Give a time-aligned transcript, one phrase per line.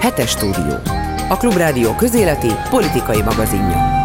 [0.00, 0.74] Hetes stúdió.
[1.28, 3.98] A Klubrádió közéleti politikai magazinja.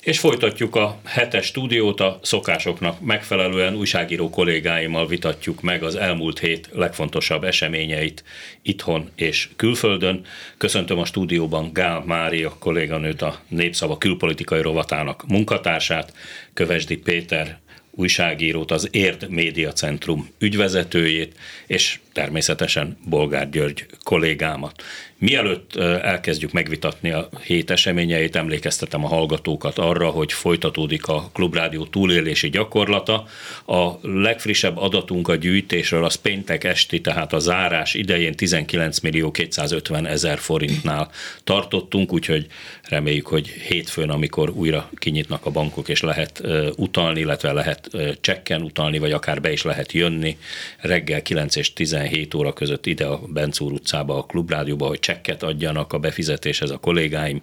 [0.00, 6.68] És folytatjuk a hetes stúdiót, a szokásoknak megfelelően újságíró kollégáimmal vitatjuk meg az elmúlt hét
[6.72, 8.24] legfontosabb eseményeit
[8.62, 10.24] itthon és külföldön.
[10.56, 16.12] Köszöntöm a stúdióban Gál Mária kolléganőt, a Népszava külpolitikai rovatának munkatársát,
[16.54, 17.58] Kövesdi Péter
[17.90, 21.36] újságírót, az Érd Média Centrum ügyvezetőjét,
[21.66, 24.82] és természetesen Bolgár György kollégámat.
[25.18, 32.50] Mielőtt elkezdjük megvitatni a hét eseményeit, emlékeztetem a hallgatókat arra, hogy folytatódik a Klubrádió túlélési
[32.50, 33.26] gyakorlata.
[33.66, 40.06] A legfrissebb adatunk a gyűjtésről az péntek esti, tehát a zárás idején 19 millió 250
[40.06, 41.10] ezer forintnál
[41.44, 42.46] tartottunk, úgyhogy
[42.88, 46.42] reméljük, hogy hétfőn, amikor újra kinyitnak a bankok, és lehet
[46.76, 47.90] utalni, illetve lehet
[48.20, 50.38] csekken utalni, vagy akár be is lehet jönni
[50.80, 51.72] reggel 9 és
[52.04, 56.78] 17 óra között ide a Bencúr utcába, a Klubrádióba, hogy csekket adjanak a befizetéshez a
[56.78, 57.42] kollégáim,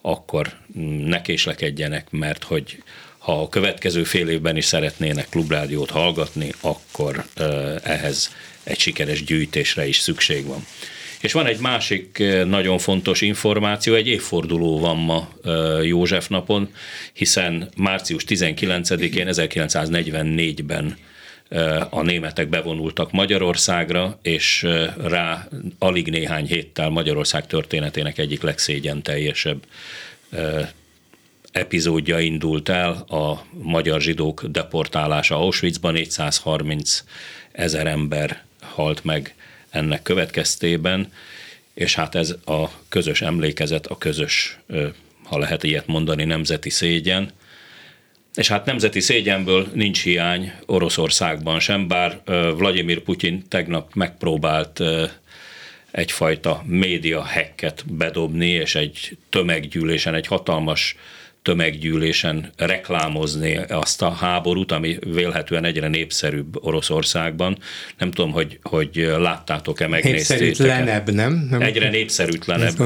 [0.00, 0.52] akkor
[1.04, 2.82] ne késlekedjenek, mert hogy
[3.18, 7.24] ha a következő fél évben is szeretnének klubrádiót hallgatni, akkor
[7.82, 10.66] ehhez egy sikeres gyűjtésre is szükség van.
[11.20, 15.28] És van egy másik nagyon fontos információ, egy évforduló van ma
[15.82, 16.68] József napon,
[17.12, 20.96] hiszen március 19-én 1944-ben
[21.90, 24.66] a németek bevonultak Magyarországra, és
[25.04, 25.48] rá
[25.78, 29.62] alig néhány héttel Magyarország történetének egyik legszégyen teljesebb
[31.52, 37.04] epizódja indult el, a magyar zsidók deportálása Auschwitzban, 430
[37.52, 39.34] ezer ember halt meg
[39.70, 41.12] ennek következtében,
[41.74, 44.58] és hát ez a közös emlékezet, a közös,
[45.24, 47.32] ha lehet ilyet mondani, nemzeti szégyen,
[48.34, 52.20] és hát nemzeti szégyenből nincs hiány Oroszországban sem, bár
[52.56, 54.80] Vladimir Putyin tegnap megpróbált
[55.90, 60.96] egyfajta média hacket bedobni, és egy tömeggyűlésen, egy hatalmas
[61.42, 67.58] tömeggyűlésen reklámozni azt a háborút, ami vélhetően egyre népszerűbb Oroszországban.
[67.98, 70.42] Nem tudom, hogy, hogy láttátok-e, megnéztétek.
[70.42, 71.46] Népszerűtlenebb, nem?
[71.50, 71.60] nem?
[71.60, 72.80] Egyre népszerűtlenebb.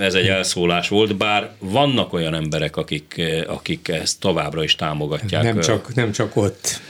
[0.00, 5.42] Ez egy elszólás volt, bár vannak olyan emberek, akik, akik ezt továbbra is támogatják.
[5.42, 6.80] Nem csak, nem csak ott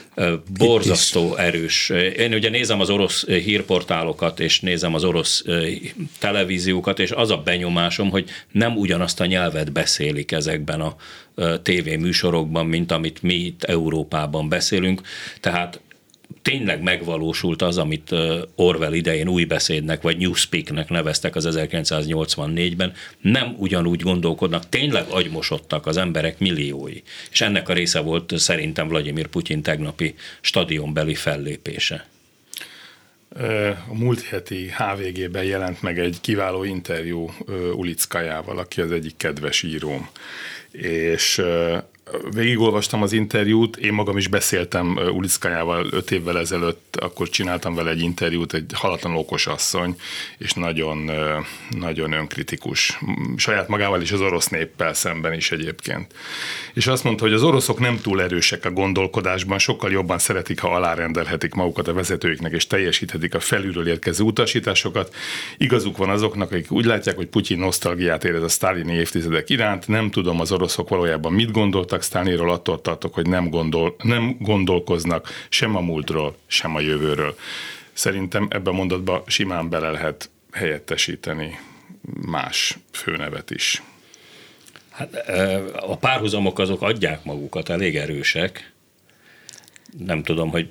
[0.58, 1.88] borzasztó erős.
[2.16, 5.44] Én ugye nézem az orosz hírportálokat, és nézem az orosz
[6.18, 10.96] televíziókat, és az a benyomásom, hogy nem ugyanazt a nyelvet beszélik ezekben a
[11.62, 15.00] tévéműsorokban, mint amit mi itt Európában beszélünk.
[15.40, 15.80] Tehát
[16.48, 18.14] tényleg megvalósult az, amit
[18.54, 25.96] Orwell idején új beszédnek vagy Newspeaknek neveztek az 1984-ben, nem ugyanúgy gondolkodnak, tényleg agymosodtak az
[25.96, 27.02] emberek milliói.
[27.30, 32.06] És ennek a része volt szerintem Vladimir Putyin tegnapi stadionbeli fellépése.
[33.88, 37.30] A múlt heti HVG-ben jelent meg egy kiváló interjú
[37.74, 40.08] Ulickajával, aki az egyik kedves íróm.
[40.70, 41.42] És
[42.30, 48.00] végigolvastam az interjút, én magam is beszéltem Ulickajával öt évvel ezelőtt, akkor csináltam vele egy
[48.00, 49.96] interjút, egy halatlan okos asszony,
[50.38, 51.10] és nagyon,
[51.70, 52.98] nagyon önkritikus.
[53.36, 56.12] Saját magával is az orosz néppel szemben is egyébként.
[56.74, 60.74] És azt mondta, hogy az oroszok nem túl erősek a gondolkodásban, sokkal jobban szeretik, ha
[60.74, 65.14] alárendelhetik magukat a vezetőiknek, és teljesíthetik a felülről érkező utasításokat.
[65.56, 70.10] Igazuk van azoknak, akik úgy látják, hogy Putyin nosztalgiát érez a sztálini évtizedek iránt, nem
[70.10, 75.76] tudom, az oroszok valójában mit gondoltak, Kazaksztániról attól tartok, hogy nem, gondol, nem gondolkoznak sem
[75.76, 77.36] a múltról, sem a jövőről.
[77.92, 81.58] Szerintem ebben a mondatban simán bele lehet helyettesíteni
[82.26, 83.82] más főnevet is.
[84.90, 85.28] Hát,
[85.74, 88.72] a párhuzamok azok adják magukat, elég erősek.
[89.98, 90.68] Nem tudom, hogy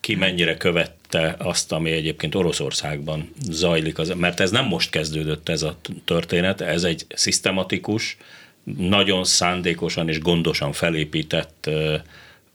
[0.00, 5.76] ki mennyire követte azt, ami egyébként Oroszországban zajlik, mert ez nem most kezdődött ez a
[6.04, 8.16] történet, ez egy szisztematikus,
[8.76, 11.70] nagyon szándékosan és gondosan felépített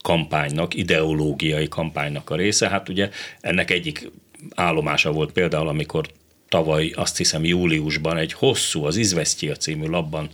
[0.02, 2.68] kampánynak, ideológiai kampánynak a része.
[2.68, 3.10] Hát ugye
[3.40, 4.10] ennek egyik
[4.54, 6.06] állomása volt például, amikor
[6.48, 10.28] tavaly azt hiszem júliusban egy hosszú, az Izvesztia című labban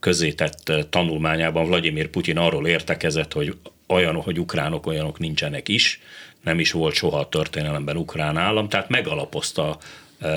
[0.00, 3.56] közzétett tanulmányában Vladimir Putyin arról értekezett, hogy
[3.86, 6.00] olyanok, hogy ukránok olyanok nincsenek is,
[6.46, 9.78] nem is volt soha a történelemben ukrán állam, tehát megalapozta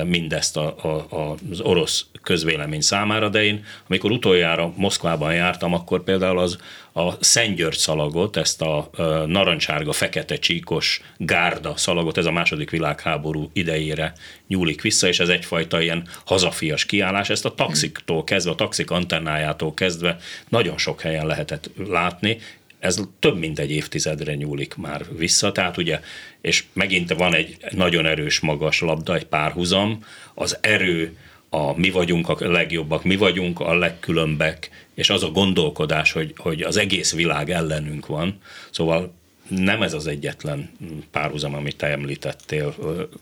[0.04, 0.76] mindezt a,
[1.08, 6.58] a, az orosz közvélemény számára, de én amikor utoljára Moszkvában jártam, akkor például az
[6.92, 8.90] a Szentgyörgy szalagot, ezt a
[9.26, 14.12] narancsárga, fekete csíkos gárda szalagot, ez a második világháború idejére
[14.46, 19.74] nyúlik vissza, és ez egyfajta ilyen hazafias kiállás, ezt a taxiktól kezdve, a taxik antennájától
[19.74, 20.16] kezdve
[20.48, 22.38] nagyon sok helyen lehetett látni,
[22.80, 26.00] ez több mint egy évtizedre nyúlik már vissza, tehát ugye,
[26.40, 30.04] és megint van egy nagyon erős magas labda, egy párhuzam,
[30.34, 31.16] az erő,
[31.48, 36.62] a mi vagyunk a legjobbak, mi vagyunk a legkülönbek, és az a gondolkodás, hogy, hogy
[36.62, 38.38] az egész világ ellenünk van.
[38.70, 39.14] Szóval
[39.48, 40.70] nem ez az egyetlen
[41.10, 42.74] párhuzam, amit te említettél,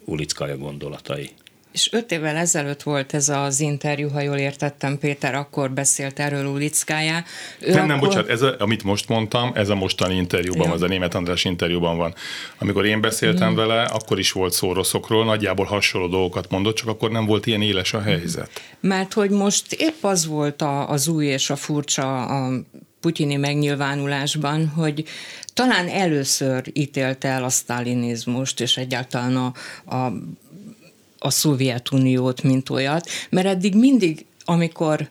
[0.05, 1.31] Ulickaja gondolatai.
[1.79, 6.47] És öt évvel ezelőtt volt ez az interjú, ha jól értettem, Péter, akkor beszélt erről
[6.47, 7.25] Ulickájá.
[7.61, 7.89] Ő nem, akkor...
[7.89, 10.73] nem, bocsánat, ez a, amit most mondtam, ez a mostani interjúban, ja.
[10.73, 12.15] az a német András interjúban van.
[12.59, 13.55] Amikor én beszéltem mm.
[13.55, 17.63] vele, akkor is volt szó rosszokról, nagyjából hasonló dolgokat mondott, csak akkor nem volt ilyen
[17.63, 18.51] éles a helyzet.
[18.81, 22.53] Mert hogy most épp az volt a, az új és a furcsa a
[23.01, 25.05] putyini megnyilvánulásban, hogy
[25.55, 29.53] talán először ítélte el a sztálinizmust, és egyáltalán a,
[29.97, 30.13] a
[31.19, 35.09] a Szovjetuniót, mint olyat, mert eddig mindig, amikor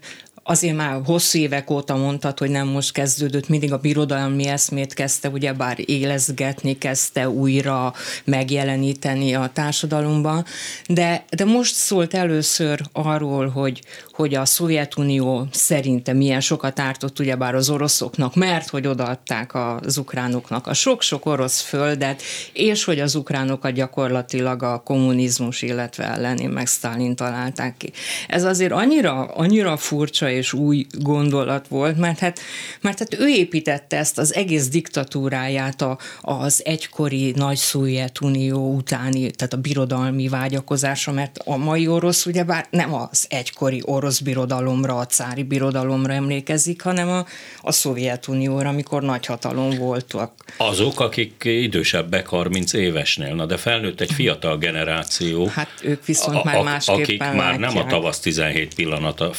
[0.49, 5.29] azért már hosszú évek óta mondtad, hogy nem most kezdődött, mindig a birodalmi eszmét kezdte
[5.29, 10.45] ugyebár élezgetni, kezdte újra megjeleníteni a társadalomban,
[10.87, 17.55] de, de most szólt először arról, hogy, hogy a Szovjetunió szerinte milyen sokat ártott ugyebár
[17.55, 22.21] az oroszoknak, mert hogy odaadták az ukránoknak a sok-sok orosz földet,
[22.53, 27.91] és hogy az ukránokat gyakorlatilag a kommunizmus, illetve elleni meg Stalin találták ki.
[28.27, 32.39] Ez azért annyira, annyira furcsa és új gondolat volt, mert hát,
[32.81, 39.53] mert hát ő építette ezt az egész diktatúráját a, az egykori nagy Szovjetunió utáni, tehát
[39.53, 45.43] a birodalmi vágyakozása, mert a mai orosz ugyebár nem az egykori orosz birodalomra, a cári
[45.43, 47.25] birodalomra emlékezik, hanem a,
[47.61, 50.31] a Szovjetunióra, amikor nagy hatalom voltak.
[50.57, 55.47] Azok, akik idősebbek 30 évesnél, na de felnőtt egy fiatal generáció.
[55.47, 57.37] Hát ők viszont a, már másképpen Akik látják.
[57.37, 59.33] már nem a tavasz 17 pillanat a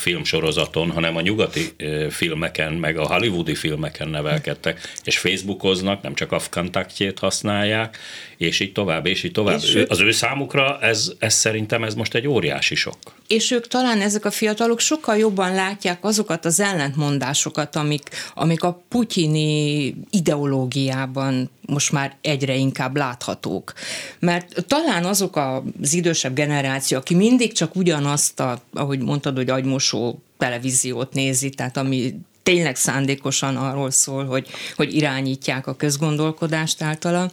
[0.89, 1.75] filmsorozaton, hanem a nyugati
[2.11, 7.99] filmeken, meg a hollywoodi filmeken nevelkedtek, és Facebookoznak, nem csak a kontaktjét használják,
[8.37, 9.61] és így tovább, és így tovább.
[9.63, 9.91] És ők...
[9.91, 12.97] Az ő számukra ez, ez szerintem ez most egy óriási sok.
[13.27, 18.83] És ők talán ezek a fiatalok sokkal jobban látják azokat az ellentmondásokat, amik, amik a
[18.89, 23.73] putyini ideológiában most már egyre inkább láthatók.
[24.19, 30.23] Mert talán azok az idősebb generáció, aki mindig csak ugyanazt, a, ahogy mondtad, hogy agymosó
[30.39, 37.31] televíziót nézi, tehát ami tényleg szándékosan arról szól, hogy, hogy irányítják a közgondolkodást általa,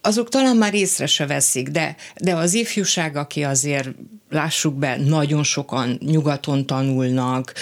[0.00, 3.88] azok talán már észre se veszik, de, de az ifjúság, aki azért
[4.30, 7.52] lássuk be, nagyon sokan nyugaton tanulnak,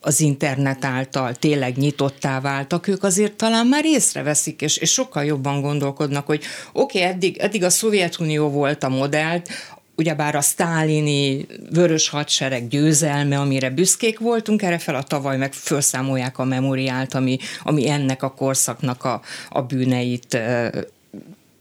[0.00, 5.60] az internet által tényleg nyitottá váltak, ők azért talán már észreveszik, és, és sokkal jobban
[5.60, 6.42] gondolkodnak, hogy
[6.72, 9.48] oké, okay, eddig, eddig a Szovjetunió volt a modellt,
[9.96, 16.38] ugyebár a sztálini vörös hadsereg győzelme, amire büszkék voltunk, erre fel a tavaly meg felszámolják
[16.38, 19.20] a memóriát, ami, ami ennek a korszaknak a,
[19.50, 20.38] a bűneit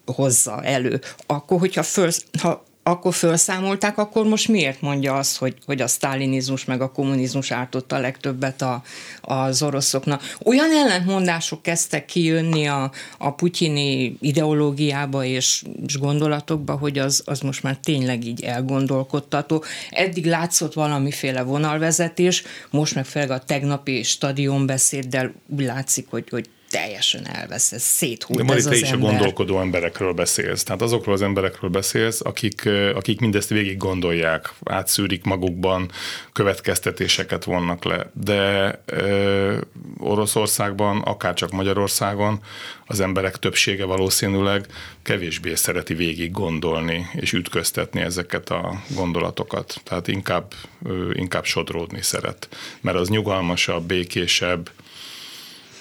[0.05, 1.01] hozza elő.
[1.25, 2.09] Akkor, hogyha föl,
[2.41, 7.51] ha akkor felszámolták, akkor most miért mondja azt, hogy, hogy a sztálinizmus meg a kommunizmus
[7.51, 8.83] ártotta a legtöbbet a,
[9.21, 10.35] az oroszoknak?
[10.45, 17.63] Olyan ellentmondások kezdtek kijönni a, a putyini ideológiába és, és gondolatokba, hogy az, az most
[17.63, 19.63] már tényleg így elgondolkodtató.
[19.89, 27.27] Eddig látszott valamiféle vonalvezetés, most meg főleg a tegnapi stadionbeszéddel úgy látszik, hogy, hogy teljesen
[27.27, 29.07] elvesz, ez széthúlt De Mari, te is ember.
[29.07, 30.63] a gondolkodó emberekről beszélsz.
[30.63, 35.91] Tehát azokról az emberekről beszélsz, akik, akik mindezt végig gondolják, átszűrik magukban,
[36.33, 38.11] következtetéseket vonnak le.
[38.13, 39.57] De ö,
[39.97, 42.41] Oroszországban, akár csak Magyarországon
[42.85, 44.65] az emberek többsége valószínűleg
[45.03, 49.81] kevésbé szereti végig gondolni és ütköztetni ezeket a gondolatokat.
[49.83, 50.53] Tehát inkább,
[50.85, 52.49] ö, inkább sodródni szeret,
[52.81, 54.69] mert az nyugalmasabb, békésebb,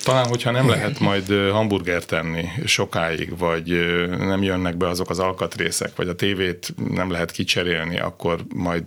[0.02, 3.66] talán, hogyha nem lehet majd hamburger tenni sokáig, vagy
[4.18, 8.84] nem jönnek be azok az alkatrészek, vagy a tévét nem lehet kicserélni, akkor majd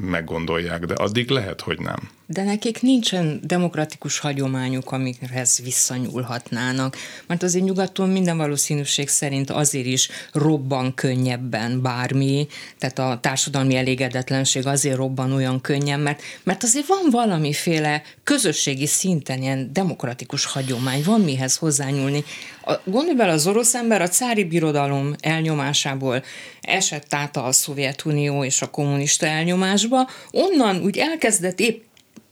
[0.00, 2.10] meggondolják, de addig lehet, hogy nem.
[2.32, 6.96] De nekik nincsen demokratikus hagyományuk, amikhez visszanyúlhatnának.
[7.26, 12.46] Mert azért nyugaton minden valószínűség szerint azért is robban könnyebben bármi,
[12.78, 19.42] tehát a társadalmi elégedetlenség azért robban olyan könnyen, mert, mert azért van valamiféle közösségi szinten
[19.42, 22.24] ilyen demokratikus hagyomány, van mihez hozzányúlni.
[22.64, 26.22] A, gondolj bele, az orosz ember a cári birodalom elnyomásából
[26.60, 31.88] esett át a Szovjetunió és a kommunista elnyomásba, onnan úgy elkezdett épp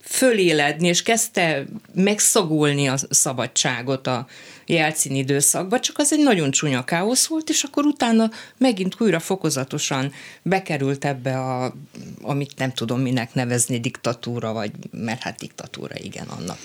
[0.08, 4.26] föléledni, és kezdte megszagolni a szabadságot a
[4.66, 10.12] jelcin időszakban, csak az egy nagyon csúnya káosz volt, és akkor utána megint újra fokozatosan
[10.42, 11.74] bekerült ebbe a,
[12.22, 16.58] amit nem tudom minek nevezni, diktatúra, vagy, mert hát diktatúra, igen, annak.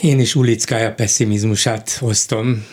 [0.00, 2.66] Én is Ulickája pessimizmusát hoztam,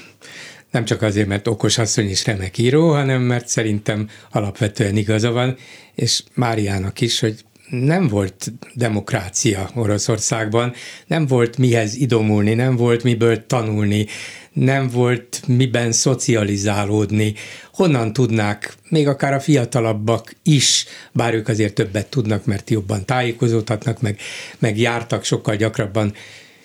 [0.71, 5.57] nem csak azért, mert okos asszony és remek író, hanem mert szerintem alapvetően igaza van,
[5.95, 10.73] és Máriának is, hogy nem volt demokrácia Oroszországban,
[11.07, 14.07] nem volt mihez idomulni, nem volt miből tanulni,
[14.53, 17.33] nem volt miben szocializálódni.
[17.73, 24.01] Honnan tudnák, még akár a fiatalabbak is, bár ők azért többet tudnak, mert jobban tájékozódhatnak,
[24.01, 24.19] meg,
[24.59, 26.13] meg jártak sokkal gyakrabban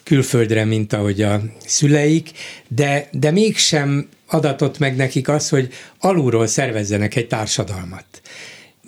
[0.03, 2.31] külföldre, mint ahogy a szüleik,
[2.69, 8.05] de, de mégsem adatott meg nekik az, hogy alulról szervezzenek egy társadalmat.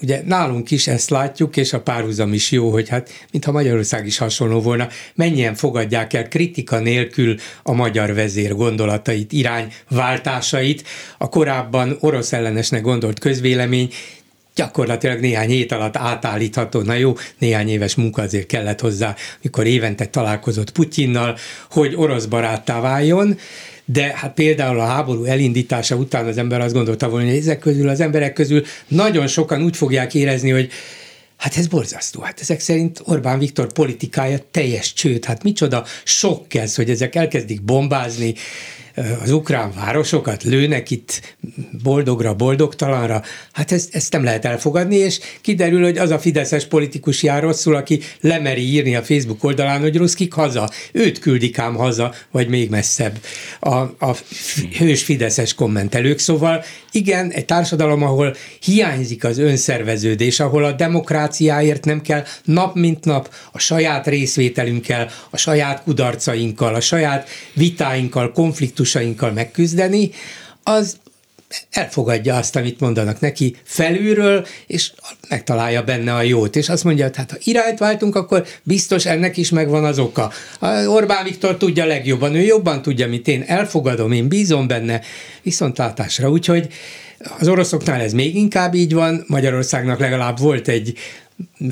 [0.02, 4.18] Ugye nálunk is ezt látjuk, és a párhuzam is jó, hogy hát mintha Magyarország is
[4.18, 10.86] hasonló volna, mennyien fogadják el kritika nélkül a magyar vezér gondolatait, irányváltásait,
[11.18, 13.92] a korábban orosz ellenesnek gondolt közvélemény
[14.58, 16.80] gyakorlatilag néhány hét alatt átállítható.
[16.80, 21.36] Na jó, néhány éves munka azért kellett hozzá, mikor évente találkozott Putyinnal,
[21.70, 23.38] hogy orosz baráttá váljon,
[23.92, 27.88] de hát például a háború elindítása után az ember azt gondolta volna, hogy ezek közül
[27.88, 30.71] az emberek közül nagyon sokan úgy fogják érezni, hogy
[31.38, 32.21] Hát ez borzasztó.
[32.21, 35.25] Hát ezek szerint Orbán Viktor politikája teljes csőd.
[35.25, 38.35] Hát micsoda sok ez, hogy ezek elkezdik bombázni,
[39.22, 41.36] az ukrán városokat lőnek itt
[41.82, 47.22] boldogra, boldogtalanra, hát ezt, ezt nem lehet elfogadni, és kiderül, hogy az a fideszes politikus
[47.22, 52.14] jár rosszul, aki lemeri írni a Facebook oldalán, hogy ruszkik haza, őt küldik ám haza,
[52.30, 53.18] vagy még messzebb
[53.60, 54.16] a, a
[54.78, 56.18] hős fideszes kommentelők.
[56.18, 63.04] Szóval igen, egy társadalom, ahol hiányzik az önszerveződés, ahol a demokráciáért nem kell nap mint
[63.04, 68.32] nap a saját részvételünkkel, a saját kudarcainkkal, a saját vitáinkkal,
[68.88, 70.11] konfliktusainkkal megküzdeni,
[70.62, 70.97] az
[71.71, 74.92] elfogadja azt, amit mondanak neki felülről, és
[75.28, 79.37] megtalálja benne a jót, és azt mondja, hogy hát ha irányt váltunk, akkor biztos ennek
[79.37, 80.33] is megvan az oka.
[80.87, 85.00] Orbán Viktor tudja legjobban, ő jobban tudja, mint én, elfogadom, én bízom benne,
[85.42, 86.30] viszontlátásra.
[86.30, 86.68] Úgyhogy
[87.38, 90.99] az oroszoknál ez még inkább így van, Magyarországnak legalább volt egy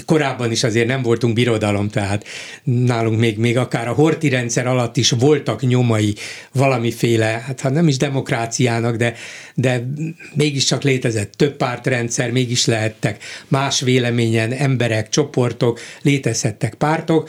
[0.05, 2.25] korábban is azért nem voltunk birodalom, tehát
[2.63, 6.15] nálunk még, még akár a horti rendszer alatt is voltak nyomai
[6.53, 9.15] valamiféle, hát ha nem is demokráciának, de,
[9.55, 9.87] de
[10.35, 17.29] mégiscsak létezett több pártrendszer, mégis lehettek más véleményen emberek, csoportok, létezhettek pártok,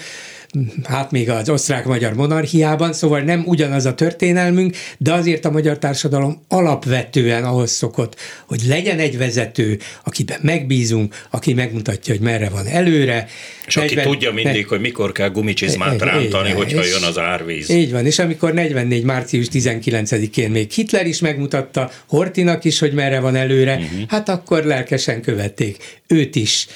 [0.83, 6.41] hát még az osztrák-magyar monarchiában, szóval nem ugyanaz a történelmünk, de azért a magyar társadalom
[6.47, 8.15] alapvetően ahhoz szokott,
[8.47, 13.27] hogy legyen egy vezető, akiben megbízunk, aki megmutatja, hogy merre van előre.
[13.67, 17.69] És 40, aki tudja mindig, ne, hogy mikor kell gumicsizmát rántani, hogyha jön az árvíz.
[17.69, 19.03] Így van, és amikor 44.
[19.03, 24.01] március 19-én még Hitler is megmutatta Hortinak is, hogy merre van előre, uh-huh.
[24.07, 26.67] hát akkor lelkesen követték őt is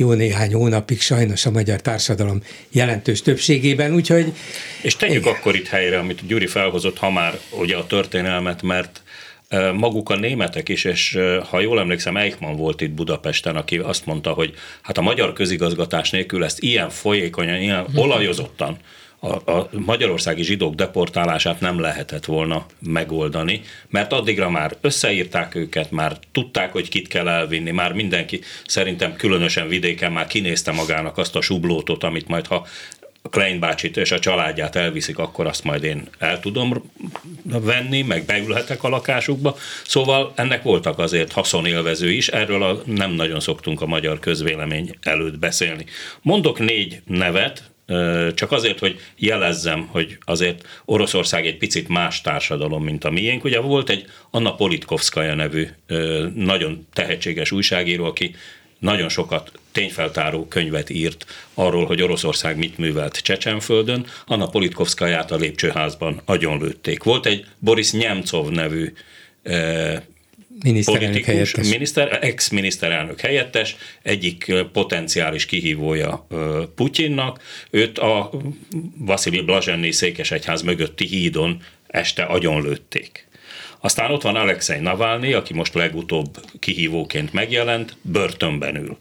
[0.00, 4.32] jó néhány hónapig sajnos a magyar társadalom jelentős többségében, úgyhogy...
[4.82, 5.34] És tegyük igen.
[5.34, 9.02] akkor itt helyre, amit Gyuri felhozott, ha már ugye a történelmet, mert
[9.74, 11.18] maguk a németek is, és
[11.50, 16.10] ha jól emlékszem, Eichmann volt itt Budapesten, aki azt mondta, hogy hát a magyar közigazgatás
[16.10, 18.76] nélkül ezt ilyen folyékonyan, ilyen olajozottan
[19.20, 26.18] a, a magyarországi zsidók deportálását nem lehetett volna megoldani, mert addigra már összeírták őket, már
[26.32, 31.40] tudták, hogy kit kell elvinni, már mindenki szerintem különösen vidéken már kinézte magának azt a
[31.40, 32.66] sublótot, amit majd ha
[33.30, 36.90] Klein bácsit és a családját elviszik, akkor azt majd én el tudom
[37.42, 39.56] venni, meg beülhetek a lakásukba.
[39.86, 45.38] Szóval ennek voltak azért haszonélvező is, erről a, nem nagyon szoktunk a magyar közvélemény előtt
[45.38, 45.84] beszélni.
[46.22, 47.70] Mondok négy nevet,
[48.34, 53.44] csak azért, hogy jelezzem, hogy azért Oroszország egy picit más társadalom, mint a miénk.
[53.44, 55.68] Ugye volt egy Anna Politkovskaya nevű
[56.34, 58.34] nagyon tehetséges újságíró, aki
[58.78, 64.06] nagyon sokat tényfeltáró könyvet írt arról, hogy Oroszország mit művelt Csecsenföldön.
[64.26, 67.02] Anna Politkovskaját a lépcsőházban agyonlőtték.
[67.02, 68.92] Volt egy Boris Nemcov nevű
[70.62, 71.68] miniszterelnök helyettes.
[71.68, 76.26] Miniszter, ex-miniszterelnök helyettes, egyik potenciális kihívója
[76.74, 77.42] Putyinnak.
[77.70, 78.30] Őt a
[78.96, 83.28] Vasili Blazsenni székesegyház mögötti hídon este agyonlőtték.
[83.80, 88.98] Aztán ott van Alexei Navalnyi, aki most legutóbb kihívóként megjelent, börtönben ül.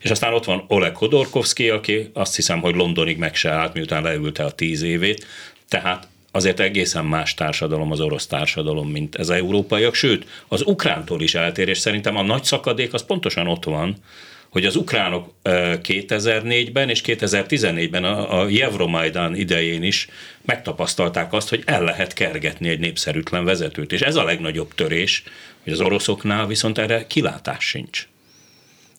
[0.00, 4.02] És aztán ott van Oleg Hodorkovsky, aki azt hiszem, hogy Londonig meg se állt, miután
[4.02, 5.26] leülte a tíz évét.
[5.68, 11.34] Tehát azért egészen más társadalom az orosz társadalom, mint az európaiak, sőt, az ukrántól is
[11.34, 13.96] eltér, és szerintem a nagy szakadék az pontosan ott van,
[14.50, 18.48] hogy az ukránok 2004-ben és 2014-ben a, a
[19.34, 20.08] idején is
[20.42, 23.92] megtapasztalták azt, hogy el lehet kergetni egy népszerűtlen vezetőt.
[23.92, 25.22] És ez a legnagyobb törés,
[25.62, 28.08] hogy az oroszoknál viszont erre kilátás sincs.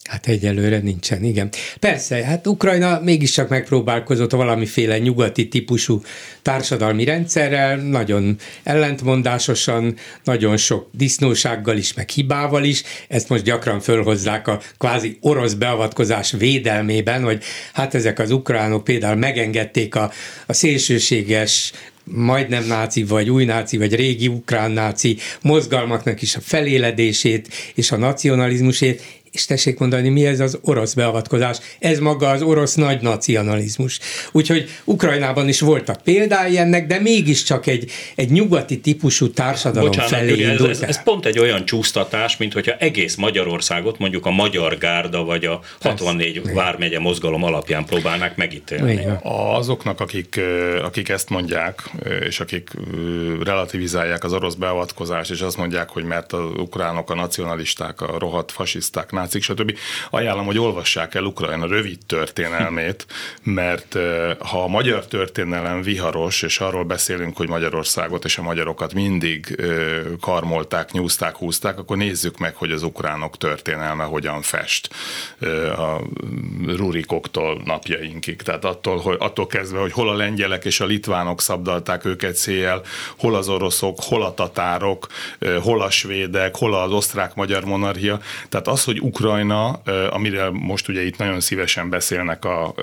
[0.04, 1.50] Hát egyelőre nincsen, igen.
[1.80, 6.02] Persze, hát Ukrajna mégiscsak megpróbálkozott valamiféle nyugati típusú
[6.42, 12.84] társadalmi rendszerrel, nagyon ellentmondásosan, nagyon sok disznósággal is, meg hibával is.
[13.08, 17.44] Ezt most gyakran fölhozzák a kvázi orosz beavatkozás védelmében, hogy
[17.74, 20.12] hát ezek az ukránok például megengedték a,
[20.46, 21.72] a szélsőséges
[22.04, 27.98] majdnem náci, vagy új náci, vagy régi ukrán náci mozgalmaknak is a feléledését és a
[27.98, 31.58] nacionalizmusét, és tessék mondani, mi ez az orosz beavatkozás?
[31.80, 34.00] Ez maga az orosz nagy nacionalizmus.
[34.32, 40.44] Úgyhogy Ukrajnában is voltak példái ennek, de mégiscsak egy, egy nyugati típusú társadalom Bocsánat, felé
[40.44, 45.24] ez, ez, ez pont egy olyan csúsztatás, mint hogyha egész Magyarországot mondjuk a Magyar Gárda
[45.24, 46.54] vagy a 64 Persze.
[46.54, 49.06] Vármegye mozgalom alapján próbálnák megítélni.
[49.24, 50.40] Azoknak, akik,
[50.84, 51.90] akik ezt mondják,
[52.28, 52.70] és akik
[53.44, 58.52] relativizálják az orosz beavatkozást, és azt mondják, hogy mert az ukránok, a nacionalisták, a rohadt
[58.52, 59.78] fasiszták, nácik, stb.
[60.10, 63.06] Ajánlom, hogy olvassák el Ukrajna rövid történelmét,
[63.44, 63.98] mert
[64.40, 69.62] ha a magyar történelem viharos, és arról beszélünk, hogy Magyarországot és a magyarokat mindig
[70.22, 74.90] karmolták, nyúzták, húzták, akkor nézzük meg, hogy az ukránok történelme hogyan fest
[75.78, 76.02] a
[76.66, 78.42] rurikoktól napjainkig.
[78.42, 82.82] Tehát attól, hogy, attól kezdve, hogy hol a lengyelek és a litvánok szabdalták őket széjjel,
[83.18, 85.08] hol az oroszok, hol a tatárok,
[85.62, 88.20] hol a svédek, hol az osztrák-magyar monarchia.
[88.50, 92.74] Tehát az, hogy Ukrajna, amire most ugye itt nagyon szívesen beszélnek a,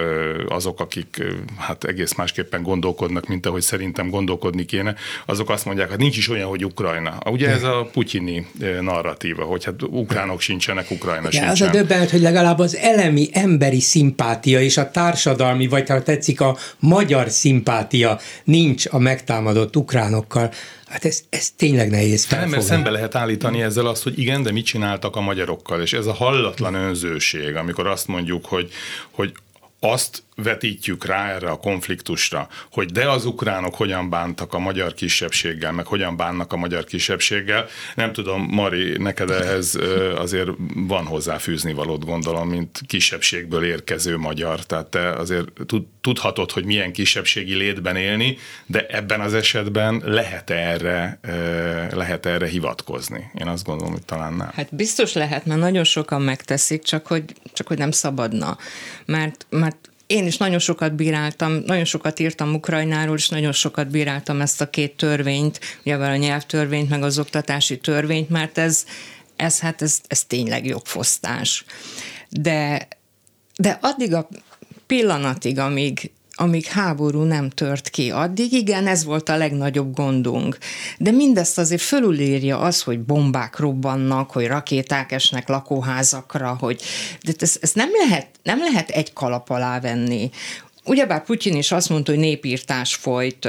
[0.49, 1.23] azok, akik
[1.58, 4.94] hát egész másképpen gondolkodnak, mint ahogy szerintem gondolkodni kéne,
[5.26, 7.18] azok azt mondják, hát nincs is olyan, hogy Ukrajna.
[7.30, 8.47] Ugye ez a putyini
[8.80, 11.49] narratíva, hogy hát ukránok sincsenek, Ukrajna ja, sincsen.
[11.49, 16.40] Az a döbbenet, hogy legalább az elemi emberi szimpátia és a társadalmi, vagy ha tetszik
[16.40, 20.50] a magyar szimpátia nincs a megtámadott ukránokkal.
[20.88, 22.50] Hát ez, ez tényleg nehéz felfogni.
[22.50, 25.92] Nem, mert szembe lehet állítani ezzel azt, hogy igen, de mit csináltak a magyarokkal, és
[25.92, 28.71] ez a hallatlan önzőség, amikor azt mondjuk, hogy,
[29.11, 29.33] hogy
[29.80, 35.73] azt vetítjük rá erre a konfliktusra, hogy de az ukránok hogyan bántak a magyar kisebbséggel,
[35.73, 37.66] meg hogyan bánnak a magyar kisebbséggel.
[37.95, 39.78] Nem tudom, Mari, neked ehhez
[40.16, 44.66] azért van hozzáfűzni valót gondolom, mint kisebbségből érkező magyar.
[44.66, 45.49] Tehát te azért
[46.00, 51.20] tudhatod, hogy milyen kisebbségi létben élni, de ebben az esetben lehet erre,
[51.92, 53.31] lehet erre hivatkozni.
[53.35, 54.51] Én azt gondolom, hogy talán nem.
[54.55, 58.59] Hát biztos lehet, mert nagyon sokan megteszik, csak hogy, csak hogy nem szabadna.
[59.05, 64.40] Mert, mert én is nagyon sokat bíráltam, nagyon sokat írtam Ukrajnáról, és nagyon sokat bíráltam
[64.40, 68.85] ezt a két törvényt, ugye a nyelvtörvényt, meg az oktatási törvényt, mert ez,
[69.37, 71.64] ez hát ez, ez tényleg jogfosztás.
[72.31, 72.88] De,
[73.57, 74.29] de addig a
[74.87, 78.11] pillanatig, amíg amíg háború nem tört ki.
[78.11, 80.59] Addig igen, ez volt a legnagyobb gondunk.
[80.98, 86.83] De mindezt azért fölülírja az, hogy bombák robbannak, hogy rakéták esnek lakóházakra, hogy
[87.22, 90.31] de ezt, ezt nem, lehet, nem lehet egy kalap alá venni.
[90.85, 93.44] Ugyebár Putyin is azt mondta, hogy népírtás folyt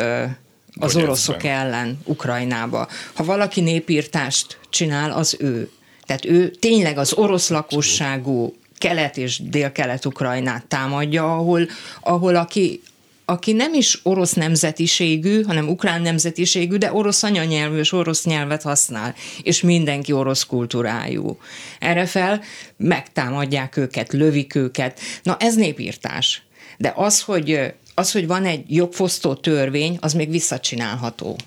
[0.80, 2.88] az hogy oroszok ellen Ukrajnába.
[3.14, 5.70] Ha valaki népírtást csinál, az ő.
[6.06, 11.68] Tehát ő tényleg az orosz lakosságú kelet és dél-kelet-ukrajnát támadja, ahol,
[12.02, 12.82] ahol aki,
[13.26, 19.16] aki nem is orosz nemzetiségű, hanem ukrán nemzetiségű, de orosz anyanyelvű és orosz nyelvet használ,
[19.44, 21.38] és mindenki orosz kultúrájú.
[21.80, 22.42] Erre fel
[22.78, 25.00] megtámadják őket, lövik őket.
[25.24, 26.44] Na ez népírtás.
[26.78, 31.38] De az, hogy, az, hogy van egy jogfosztó törvény, az még visszacsinálható.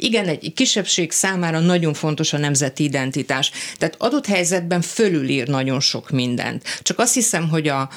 [0.00, 3.50] Igen, egy kisebbség számára nagyon fontos a nemzeti identitás.
[3.78, 6.80] Tehát adott helyzetben fölülír nagyon sok mindent.
[6.82, 7.88] Csak azt hiszem, hogy a,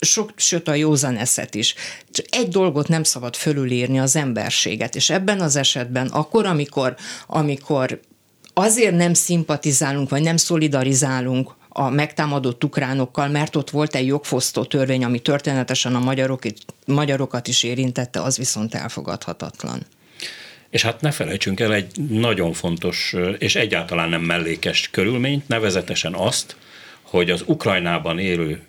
[0.00, 1.74] sok, sőt a józan eszet is.
[2.10, 6.96] Csak egy dolgot nem szabad fölülírni, az emberséget, és ebben az esetben akkor, amikor,
[7.26, 8.00] amikor
[8.54, 15.04] azért nem szimpatizálunk, vagy nem szolidarizálunk a megtámadott ukránokkal, mert ott volt egy jogfosztó törvény,
[15.04, 16.42] ami történetesen a magyarok,
[16.86, 19.86] magyarokat is érintette, az viszont elfogadhatatlan.
[20.76, 26.56] És hát ne felejtsünk el egy nagyon fontos és egyáltalán nem mellékes körülményt, nevezetesen azt,
[27.02, 28.62] hogy az Ukrajnában élő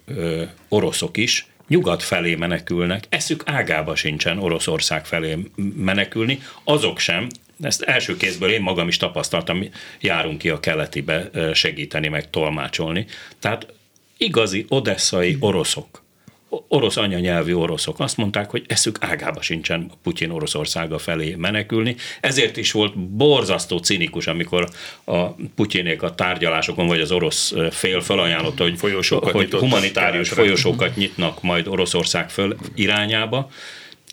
[0.69, 5.37] oroszok is nyugat felé menekülnek, eszük ágába sincsen Oroszország felé
[5.75, 7.27] menekülni, azok sem,
[7.61, 9.63] ezt első kézből én magam is tapasztaltam,
[9.99, 13.05] járunk ki a keletibe segíteni, meg tolmácsolni.
[13.39, 13.73] Tehát
[14.17, 16.05] igazi odesszai oroszok
[16.49, 21.95] orosz anyanyelvű oroszok azt mondták, hogy eszük ágába sincsen Putyin Oroszországa felé menekülni.
[22.21, 24.69] Ezért is volt borzasztó cinikus, amikor
[25.03, 31.41] a Putyinék a tárgyalásokon, vagy az orosz fél felajánlotta, hogy, folyosókat hogy humanitárius folyosókat nyitnak
[31.41, 33.49] majd Oroszország föl irányába,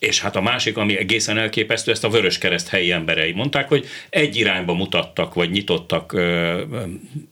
[0.05, 4.37] és hát a másik, ami egészen elképesztő, ezt a Vöröskereszt helyi emberei mondták, hogy egy
[4.37, 6.17] irányba mutattak, vagy nyitottak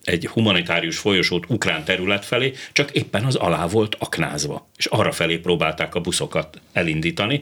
[0.05, 5.37] egy humanitárius folyosót ukrán terület felé, csak éppen az alá volt aknázva, és arra felé
[5.37, 7.41] próbálták a buszokat elindítani,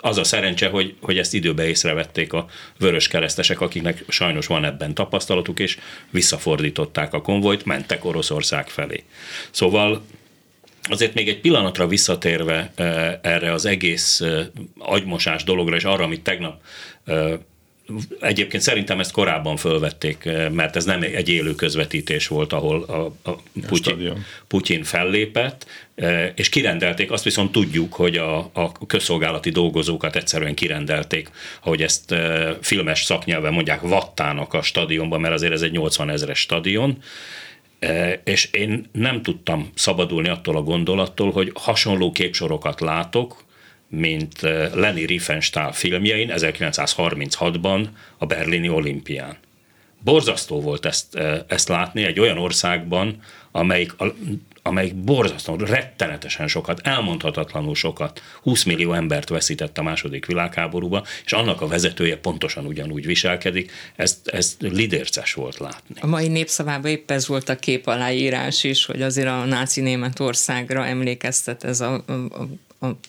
[0.00, 2.46] az a szerencse, hogy, hogy ezt időbe észrevették a
[2.78, 5.78] vörös keresztesek, akiknek sajnos van ebben tapasztalatuk, és
[6.10, 9.02] visszafordították a konvojt, mentek Oroszország felé.
[9.50, 10.04] Szóval
[10.88, 12.72] Azért még egy pillanatra visszatérve
[13.22, 14.22] erre az egész
[14.78, 16.60] agymosás dologra, és arra, amit tegnap
[18.20, 23.36] Egyébként szerintem ezt korábban fölvették, mert ez nem egy élő közvetítés volt, ahol a, a
[23.66, 25.66] Putyin, Putyin fellépett,
[26.34, 31.30] és kirendelték, azt viszont tudjuk, hogy a, a közszolgálati dolgozókat egyszerűen kirendelték,
[31.62, 32.14] ahogy ezt
[32.60, 37.02] filmes szaknyelven mondják, vattának a stadionban, mert azért ez egy 80 ezeres stadion,
[38.24, 43.44] és én nem tudtam szabadulni attól a gondolattól, hogy hasonló képsorokat látok,
[43.88, 44.40] mint
[44.74, 47.86] Leni Riefenstahl filmjein 1936-ban
[48.18, 49.36] a berlini olimpián.
[50.04, 51.14] Borzasztó volt ezt,
[51.46, 53.92] ezt látni egy olyan országban, amelyik
[54.66, 61.60] amelyik borzasztóan, rettenetesen sokat, elmondhatatlanul sokat, 20 millió embert veszített a második világháborúba, és annak
[61.60, 65.94] a vezetője pontosan ugyanúgy viselkedik, ezt, ezt lidérces volt látni.
[66.00, 70.86] A mai népszavában épp ez volt a kép aláírás is, hogy azért a náci Németországra
[70.86, 72.46] emlékeztet ez a a,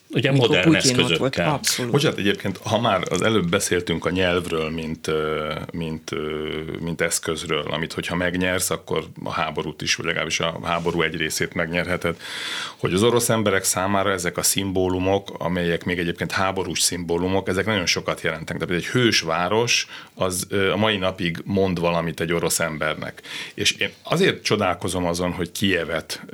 [0.09, 1.49] Ugye modern Putyin eszközökkel.
[1.53, 1.91] Abszolút.
[1.91, 5.11] Bocsánat, egyébként, ha már az előbb beszéltünk a nyelvről, mint,
[5.71, 6.11] mint,
[6.79, 11.53] mint eszközről, amit hogyha megnyersz, akkor a háborút is, vagy legalábbis a háború egy részét
[11.53, 12.15] megnyerheted,
[12.77, 17.85] hogy az orosz emberek számára ezek a szimbólumok, amelyek még egyébként háborús szimbólumok, ezek nagyon
[17.85, 18.61] sokat jelentenek.
[18.67, 23.21] Tehát egy hős város az a mai napig mond valamit egy orosz embernek.
[23.53, 26.25] És én azért csodálkozom azon, hogy Kievet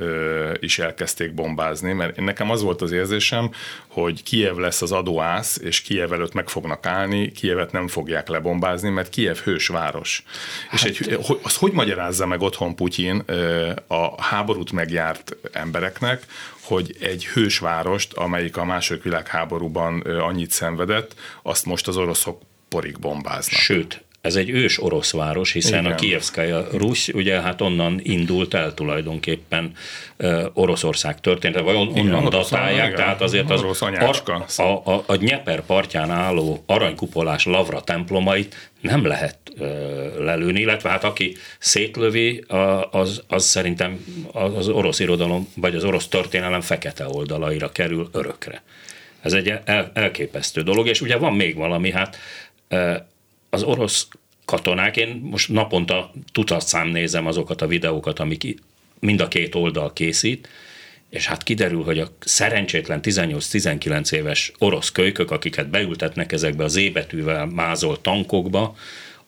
[0.59, 3.51] is elkezdték bombázni, mert nekem az volt az érzés, érzésem,
[3.87, 8.89] hogy Kiev lesz az adóász, és Kiev előtt meg fognak állni, Kievet nem fogják lebombázni,
[8.89, 10.23] mert Kiev hős város.
[10.69, 10.83] Hát.
[10.83, 13.23] És egy, azt hogy magyarázza meg otthon Putyin
[13.87, 16.25] a háborút megjárt embereknek,
[16.61, 23.59] hogy egy hősvárost, amelyik a második világháborúban annyit szenvedett, azt most az oroszok porig bombáznak.
[23.59, 25.91] Sőt, ez egy ős orosz város, hiszen Igen.
[25.91, 29.71] a Kievszkaja Rusz, ugye hát onnan indult el tulajdonképpen
[30.19, 35.15] uh, Oroszország története, vagy on, onnan Igen, datálják, tehát azért az a, a, a, a
[35.15, 39.67] Nyeper partján álló aranykupolás Lavra templomait nem lehet uh,
[40.17, 42.43] lelőni, illetve hát aki szétlövi,
[42.91, 48.63] az, az szerintem az orosz irodalom, vagy az orosz történelem fekete oldalaira kerül örökre.
[49.21, 52.17] Ez egy el, elképesztő dolog, és ugye van még valami, hát
[53.53, 54.07] az orosz
[54.45, 58.59] katonák, én most naponta tucat nézem azokat a videókat, amik
[58.99, 60.47] mind a két oldal készít,
[61.09, 67.45] és hát kiderül, hogy a szerencsétlen 18-19 éves orosz kölykök, akiket beültetnek ezekbe az ébetűvel
[67.45, 68.75] mázolt tankokba,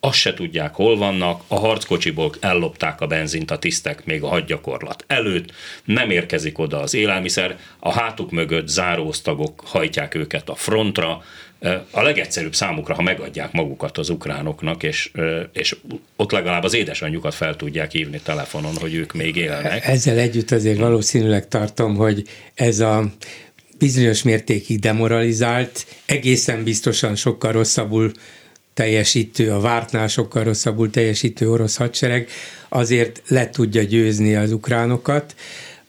[0.05, 5.03] azt se tudják, hol vannak, a harckocsiból ellopták a benzint a tisztek még a hadgyakorlat
[5.07, 5.51] előtt,
[5.83, 11.23] nem érkezik oda az élelmiszer, a hátuk mögött záróosztagok hajtják őket a frontra,
[11.91, 15.11] a legegyszerűbb számukra, ha megadják magukat az ukránoknak, és,
[15.53, 15.75] és
[16.15, 19.87] ott legalább az édesanyjukat fel tudják hívni telefonon, hogy ők még élnek.
[19.87, 23.05] Ezzel együtt azért valószínűleg tartom, hogy ez a
[23.77, 28.11] bizonyos mértékig demoralizált, egészen biztosan sokkal rosszabbul
[28.73, 32.29] teljesítő, a vártnál sokkal rosszabbul teljesítő orosz hadsereg
[32.69, 35.35] azért le tudja győzni az ukránokat.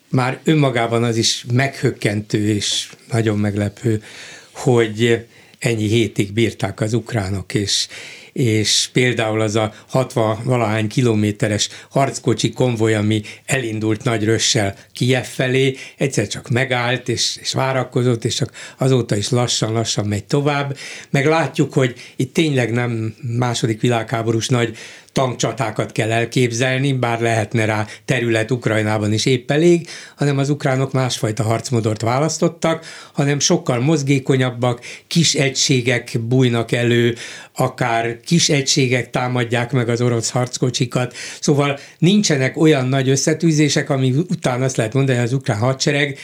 [0.09, 4.03] Már önmagában az is meghökkentő és nagyon meglepő,
[4.51, 5.27] hogy
[5.59, 7.89] ennyi hétig bírták az ukránok, és,
[8.35, 15.77] és például az a 60 valahány kilométeres harckocsi konvoj, ami elindult nagy rössel Kiev felé,
[15.97, 20.77] egyszer csak megállt, és, és várakozott, és csak azóta is lassan-lassan megy tovább.
[21.11, 24.77] Meg látjuk, hogy itt tényleg nem második világháborús nagy
[25.15, 31.43] tankcsatákat kell elképzelni, bár lehetne rá terület Ukrajnában is épp elég, hanem az ukránok másfajta
[31.43, 37.15] harcmodort választottak, hanem sokkal mozgékonyabbak, kis egységek bújnak elő,
[37.57, 44.63] akár kis egységek támadják meg az orosz harckocsikat, szóval nincsenek olyan nagy összetűzések, ami után
[44.63, 46.19] azt lehet mondani, hogy az ukrán hadsereg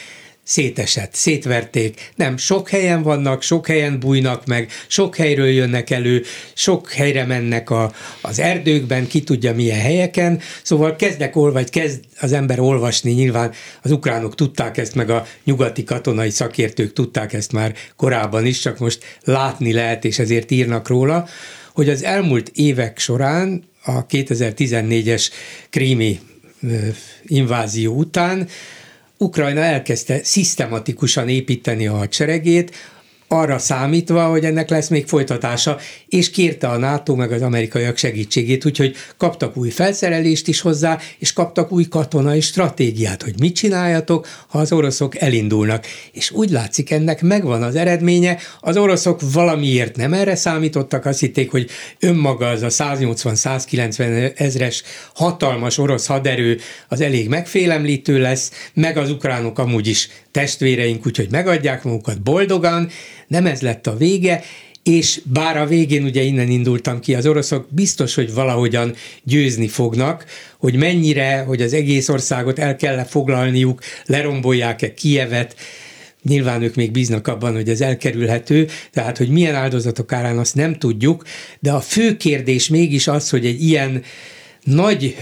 [0.50, 2.10] szétesett, szétverték.
[2.14, 6.22] Nem, sok helyen vannak, sok helyen bújnak meg, sok helyről jönnek elő,
[6.54, 12.00] sok helyre mennek a, az erdőkben, ki tudja milyen helyeken, szóval kezdek olvasni, vagy kezd
[12.20, 17.52] az ember olvasni, nyilván az ukránok tudták ezt, meg a nyugati katonai szakértők tudták ezt
[17.52, 21.28] már korábban is, csak most látni lehet, és ezért írnak róla,
[21.72, 25.28] hogy az elmúlt évek során a 2014-es
[25.70, 26.20] krími
[27.26, 28.48] invázió után
[29.22, 32.76] Ukrajna elkezdte szisztematikusan építeni a hadseregét,
[33.32, 38.64] arra számítva, hogy ennek lesz még folytatása, és kérte a NATO meg az amerikaiak segítségét,
[38.64, 44.58] úgyhogy kaptak új felszerelést is hozzá, és kaptak új katonai stratégiát, hogy mit csináljatok, ha
[44.58, 45.86] az oroszok elindulnak.
[46.12, 51.50] És úgy látszik, ennek megvan az eredménye, az oroszok valamiért nem erre számítottak, azt hitték,
[51.50, 54.82] hogy önmaga az a 180-190 ezres
[55.14, 61.84] hatalmas orosz haderő az elég megfélemlítő lesz, meg az ukránok amúgy is testvéreink, úgyhogy megadják
[61.84, 62.88] magukat boldogan,
[63.26, 64.42] nem ez lett a vége,
[64.82, 70.24] és bár a végén ugye innen indultam ki, az oroszok biztos, hogy valahogyan győzni fognak,
[70.58, 75.56] hogy mennyire, hogy az egész országot el kell foglalniuk, lerombolják-e Kievet,
[76.22, 80.78] Nyilván ők még bíznak abban, hogy ez elkerülhető, tehát hogy milyen áldozatok árán azt nem
[80.78, 81.24] tudjuk,
[81.60, 84.02] de a fő kérdés mégis az, hogy egy ilyen
[84.62, 85.16] nagy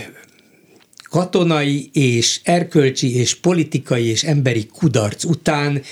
[1.11, 5.83] katonai és erkölcsi és politikai és emberi kudarc után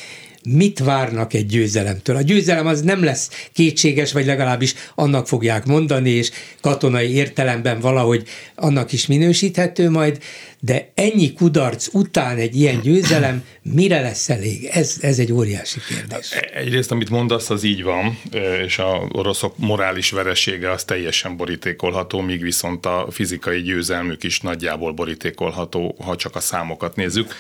[0.47, 2.17] mit várnak egy győzelemtől.
[2.17, 6.31] A győzelem az nem lesz kétséges, vagy legalábbis annak fogják mondani, és
[6.61, 10.19] katonai értelemben valahogy annak is minősíthető majd,
[10.61, 14.65] de ennyi kudarc után egy ilyen győzelem mire lesz elég?
[14.65, 16.31] Ez, ez egy óriási kérdés.
[16.55, 18.19] Egyrészt, amit mondasz, az így van,
[18.67, 24.93] és a oroszok morális veresége az teljesen borítékolható, míg viszont a fizikai győzelmük is nagyjából
[24.93, 27.35] borítékolható, ha csak a számokat nézzük.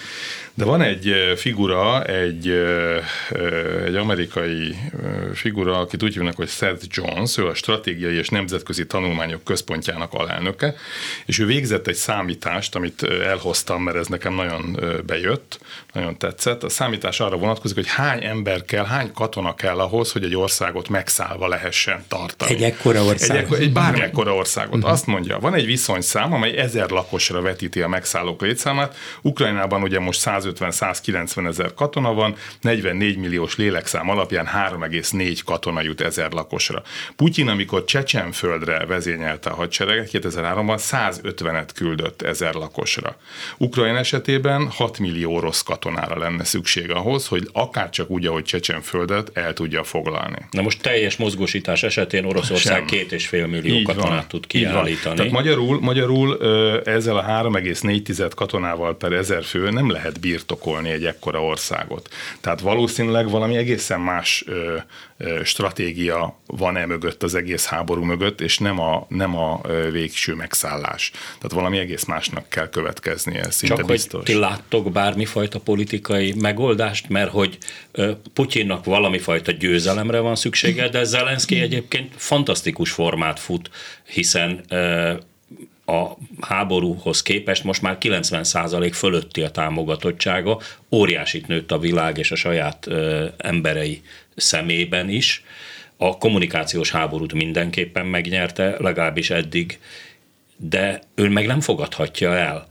[0.56, 2.48] De van egy figura, egy,
[3.84, 4.76] egy amerikai
[5.34, 10.74] figura, akit úgy hívnak, hogy Seth Jones, ő a Stratégiai és Nemzetközi Tanulmányok Központjának alelnöke,
[11.26, 15.60] és ő végzett egy számítást, amit elhoztam, mert ez nekem nagyon bejött,
[15.92, 16.62] nagyon tetszett.
[16.62, 20.88] A számítás arra vonatkozik, hogy hány ember kell, hány katona kell ahhoz, hogy egy országot
[20.88, 22.54] megszállva lehessen tartani.
[22.54, 23.58] Egy ekkora országot.
[23.58, 24.74] Egy, egy bármekkora országot.
[24.74, 24.90] Uh-huh.
[24.90, 28.96] Azt mondja, van egy viszonyszám, amely ezer lakosra vetíti a megszállók létszámát.
[29.22, 36.32] Ukrajnában ugye most 150-190 ezer katona van, 44 milliós lélekszám alapján 3,4 katona jut ezer
[36.32, 36.82] lakosra.
[37.16, 43.16] Putyin, amikor Csecsenföldre vezényelte a hadsereget 2003-ban 150-et küldött ezer lakosra.
[43.58, 49.30] Ukrajna esetében 6 millió orosz katonára lenne szükség ahhoz, hogy akár csak úgy, ahogy Csecsenföldet
[49.34, 50.36] el tudja foglalni.
[50.50, 52.86] Na most teljes mozgósítás esetén Oroszország Sem.
[52.86, 54.28] két és fél millió Így katonát van.
[54.28, 55.16] tud kiállítani.
[55.16, 56.38] Tehát magyarul, magyarul
[56.84, 62.08] ezzel a 3,4 katonával per ezer fő nem lehet birtokolni egy ekkora országot.
[62.40, 64.44] Tehát valószínűleg valami egészen más
[65.44, 69.60] stratégia van e mögött, az egész háború mögött, és nem a, nem a
[69.92, 71.10] végső megszállás.
[71.10, 74.12] Tehát valami egész másnak kell következnie, szinte Csak biztos.
[74.12, 77.58] hogy ti láttok bármifajta politikai megoldást, mert hogy
[78.32, 83.70] Putyinnak valami fajta győzelemre van szüksége, de Zelenszky egyébként fantasztikus formát fut,
[84.04, 84.64] hiszen
[85.86, 92.36] a háborúhoz képest most már 90% fölötti a támogatottsága, óriásit nőtt a világ és a
[92.36, 92.88] saját
[93.36, 94.02] emberei
[94.36, 95.44] szemében is.
[95.96, 99.78] A kommunikációs háborút mindenképpen megnyerte, legalábbis eddig,
[100.56, 102.66] de ő meg nem fogadhatja el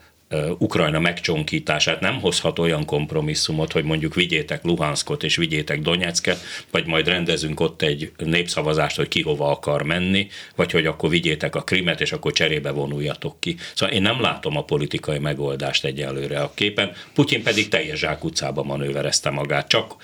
[0.57, 6.39] Ukrajna megcsonkítását, nem hozhat olyan kompromisszumot, hogy mondjuk vigyétek Luhanskot és vigyétek Donetsket,
[6.71, 11.55] vagy majd rendezünk ott egy népszavazást, hogy ki hova akar menni, vagy hogy akkor vigyétek
[11.55, 13.55] a Krimet, és akkor cserébe vonuljatok ki.
[13.75, 19.29] Szóval én nem látom a politikai megoldást egyelőre a képen, Putyin pedig teljes zsákutcába manőverezte
[19.29, 19.95] magát, csak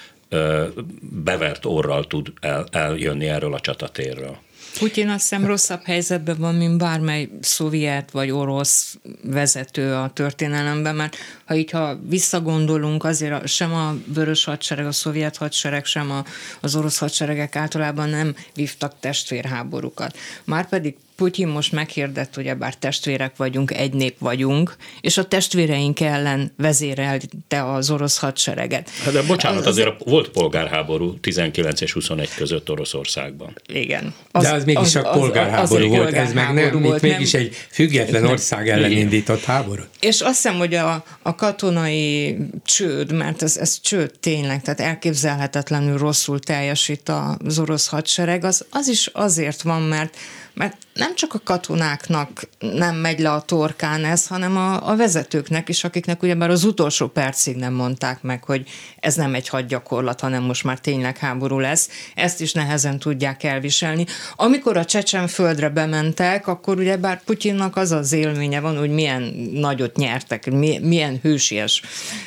[1.24, 4.38] bevert orral tud el, eljönni erről a csatatérről.
[4.80, 11.18] Putyin azt hiszem rosszabb helyzetben van, mint bármely szovjet vagy orosz vezető a történelemben, mert
[11.46, 16.24] ha így ha visszagondolunk, azért sem a vörös hadsereg, a szovjet hadsereg, sem a,
[16.62, 20.18] az orosz hadseregek általában nem vívtak testvérháborúkat.
[20.44, 26.52] Márpedig Putyin most meghirdett, hogy bár testvérek vagyunk, egy nép vagyunk, és a testvéreink ellen
[26.58, 28.90] vezérelte az orosz hadsereget.
[28.90, 33.54] Hát de bocsánat, az, azért volt polgárháború 19 és 21 között Oroszországban.
[33.74, 34.14] Igen.
[34.32, 37.42] Az, de az mégis az, csak polgárháború az, volt, ez meg nem, volt, mégis nem,
[37.42, 39.82] egy független ország ellen indított háború.
[40.00, 45.98] És azt hiszem, hogy a, a katonai csőd, mert ez, ez csőd tényleg, tehát elképzelhetetlenül
[45.98, 47.12] rosszul teljesít
[47.46, 50.18] az orosz hadsereg, az, az is azért van, mert
[50.54, 55.70] mert nem csak a katonáknak nem megy le a torkán ez, hanem a, a vezetőknek
[55.70, 58.68] is, akiknek ugyebár az utolsó percig nem mondták meg, hogy
[59.00, 61.90] ez nem egy hadgyakorlat, hanem most már tényleg háború lesz.
[62.16, 64.06] Ezt is nehezen tudják elviselni.
[64.36, 69.22] Amikor a Csecsen földre bementek, akkor ugyebár Putyinnak az az élménye van, hogy milyen
[69.54, 71.82] nagyot nyertek, milyen hősies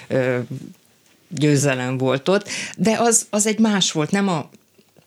[0.09, 0.39] ö,
[1.29, 4.49] győzelem volt ott, de az, az egy más volt, nem a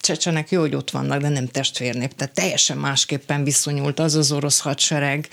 [0.01, 4.59] csecsenek jó, hogy ott vannak, de nem testvérnép, tehát teljesen másképpen viszonyult az az orosz
[4.59, 5.27] hadsereg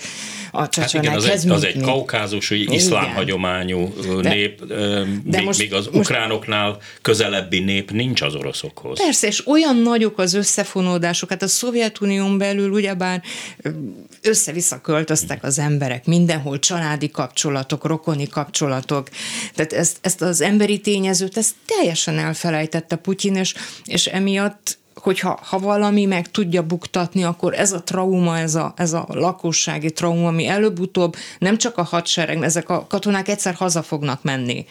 [0.51, 1.25] a csecsenekhez.
[1.25, 5.73] Hát igen, az egy, az egy kaukázusi, iszlám hagyományú de, nép, de míg, most, míg
[5.73, 8.97] az ukránoknál közelebbi nép nincs az oroszokhoz.
[9.03, 13.21] Persze, és olyan nagyok az összefonódások, hát a Szovjetunión belül ugyebár
[14.21, 19.09] össze-vissza költöztek az emberek, mindenhol családi kapcsolatok, rokoni kapcsolatok,
[19.55, 23.53] tehát ezt, ezt az emberi tényezőt, ezt teljesen elfelejtette Putyin, és,
[23.85, 24.64] és emiatt
[25.05, 29.91] hogyha ha valami meg tudja buktatni, akkor ez a trauma, ez a, ez a lakossági
[29.91, 34.65] trauma, ami előbb-utóbb nem csak a hadsereg, ezek a katonák egyszer haza fognak menni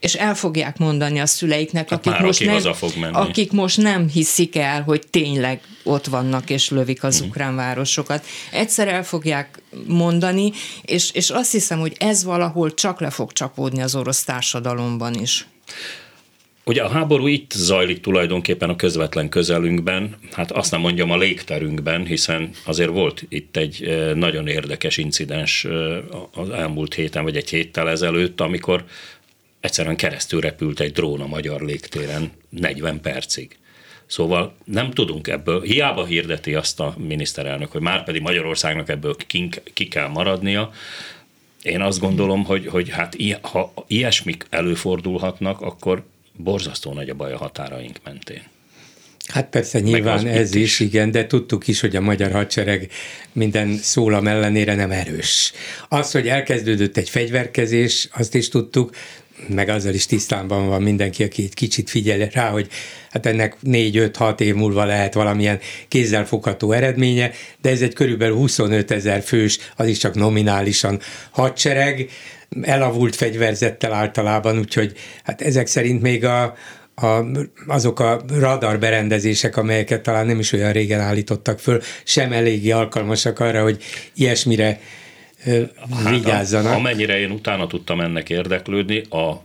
[0.00, 4.82] és el fogják mondani a szüleiknek, hát akik, most nem, akik most nem hiszik el,
[4.82, 7.28] hogy tényleg ott vannak és lövik az uh-huh.
[7.28, 8.26] ukrán városokat.
[8.50, 13.82] Egyszer el fogják mondani, és, és azt hiszem, hogy ez valahol csak le fog csapódni
[13.82, 15.46] az orosz társadalomban is.
[16.68, 22.06] Ugye a háború itt zajlik tulajdonképpen a közvetlen közelünkben, hát azt nem mondjam a légterünkben,
[22.06, 25.66] hiszen azért volt itt egy nagyon érdekes incidens
[26.34, 28.84] az elmúlt héten, vagy egy héttel ezelőtt, amikor
[29.60, 33.56] egyszerűen keresztül repült egy drón a magyar légtéren 40 percig.
[34.06, 39.16] Szóval nem tudunk ebből, hiába hirdeti azt a miniszterelnök, hogy már pedig Magyarországnak ebből
[39.72, 40.70] ki kell maradnia,
[41.62, 46.04] én azt gondolom, hogy, hogy hát ha ilyesmik előfordulhatnak, akkor
[46.36, 48.42] borzasztó nagy a baj a határaink mentén.
[49.26, 52.90] Hát persze nyilván ez is, is, igen, de tudtuk is, hogy a magyar hadsereg
[53.32, 55.52] minden szólam ellenére nem erős.
[55.88, 58.90] Az, hogy elkezdődött egy fegyverkezés, azt is tudtuk,
[59.48, 62.68] meg azzal is tisztában van mindenki, aki egy kicsit figyel rá, hogy
[63.10, 69.22] hát ennek 4-5-6 év múlva lehet valamilyen kézzelfogható eredménye, de ez egy körülbelül 25 ezer
[69.22, 72.08] fős, az is csak nominálisan hadsereg,
[72.62, 74.92] elavult fegyverzettel általában, úgyhogy
[75.24, 76.54] hát ezek szerint még a,
[76.94, 77.24] a,
[77.66, 83.40] azok a radar berendezések, amelyeket talán nem is olyan régen állítottak föl, sem eléggé alkalmasak
[83.40, 83.82] arra, hogy
[84.14, 84.80] ilyesmire
[85.44, 86.74] hát, vigyázzanak.
[86.74, 89.42] Amennyire én utána tudtam ennek érdeklődni, a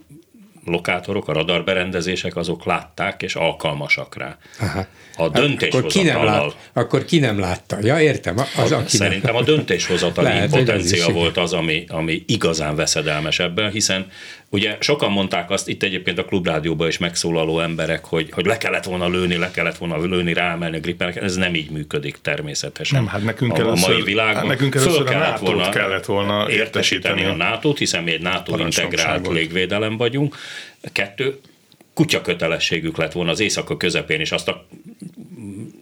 [0.65, 4.37] lokátorok, a radarberendezések azok látták és alkalmasak rá.
[4.59, 4.85] Aha.
[5.17, 5.83] A döntéshozatallal...
[5.83, 7.77] Akkor ki, nem lát, akkor ki nem látta?
[7.81, 8.37] Ja, értem.
[8.57, 9.41] Az, aki Szerintem nem.
[9.41, 14.07] a döntéshozatali potencia volt az, ami, ami igazán veszedelmes ebben, hiszen
[14.53, 18.83] Ugye sokan mondták azt, itt egyébként a klubrádióban is megszólaló emberek, hogy, hogy le kellett
[18.83, 22.99] volna lőni, le kellett volna lőni, ráemelni a grippenek, ez nem így működik természetesen.
[22.99, 27.23] Nem, hát nekünk a, a mai világban hát nekünk föl kellett volna, kellett volna értesíteni
[27.23, 30.35] a nato hiszen mi egy NATO integrált légvédelem vagyunk.
[30.91, 31.39] Kettő,
[31.93, 34.65] kutya kötelességük lett volna az éjszaka közepén is azt a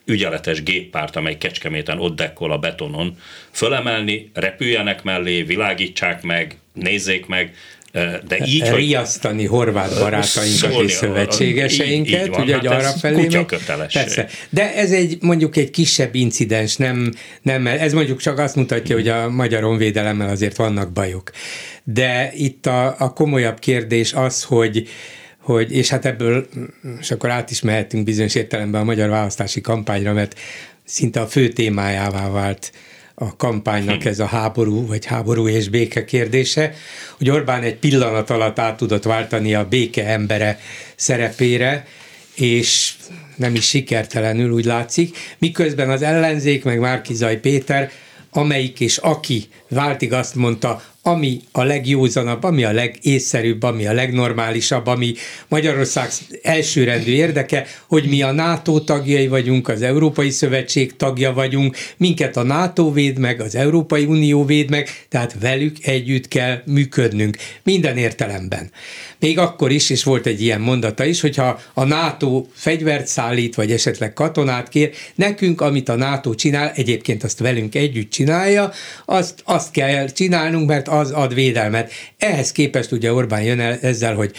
[0.05, 3.17] ügyeletes géppárt, amely Kecskeméten ott dekkol a betonon,
[3.51, 7.55] fölemelni, repüljenek mellé, világítsák meg, nézzék meg,
[8.27, 13.27] de így, hogy riasztani horvát barátainkat és szövetségeseinket, így, így ugye, hogy hát arra felé.
[13.93, 14.27] Persze.
[14.49, 19.07] De ez egy mondjuk egy kisebb incidens, nem, nem, ez mondjuk csak azt mutatja, hogy
[19.07, 21.31] a magyar honvédelemmel azért vannak bajok.
[21.83, 24.87] De itt a, a komolyabb kérdés az, hogy
[25.39, 26.47] hogy, és hát ebből,
[26.99, 30.39] és akkor át is mehetünk bizonyos értelemben a magyar választási kampányra, mert
[30.83, 32.71] szinte a fő témájává vált
[33.21, 36.73] a kampánynak ez a háború, vagy háború és béke kérdése,
[37.17, 40.59] hogy Orbán egy pillanat alatt át tudott váltani a béke embere
[40.95, 41.87] szerepére,
[42.35, 42.93] és
[43.35, 47.91] nem is sikertelenül úgy látszik, miközben az ellenzék, meg Márkizaj Péter,
[48.31, 54.87] amelyik és aki váltig azt mondta, ami a legjózanabb, ami a legészszerűbb, ami a legnormálisabb,
[54.87, 55.13] ami
[55.47, 56.09] Magyarország
[56.41, 62.43] elsőrendű érdeke, hogy mi a NATO tagjai vagyunk, az Európai Szövetség tagja vagyunk, minket a
[62.43, 68.71] NATO véd meg, az Európai Unió véd meg, tehát velük együtt kell működnünk, minden értelemben.
[69.19, 73.71] Még akkor is, és volt egy ilyen mondata is, hogyha a NATO fegyvert szállít, vagy
[73.71, 78.71] esetleg katonát kér, nekünk, amit a NATO csinál, egyébként azt velünk együtt csinálja,
[79.05, 81.91] azt, azt kell csinálnunk, mert az ad védelmet.
[82.17, 84.35] Ehhez képest ugye Orbán jön el ezzel, hogy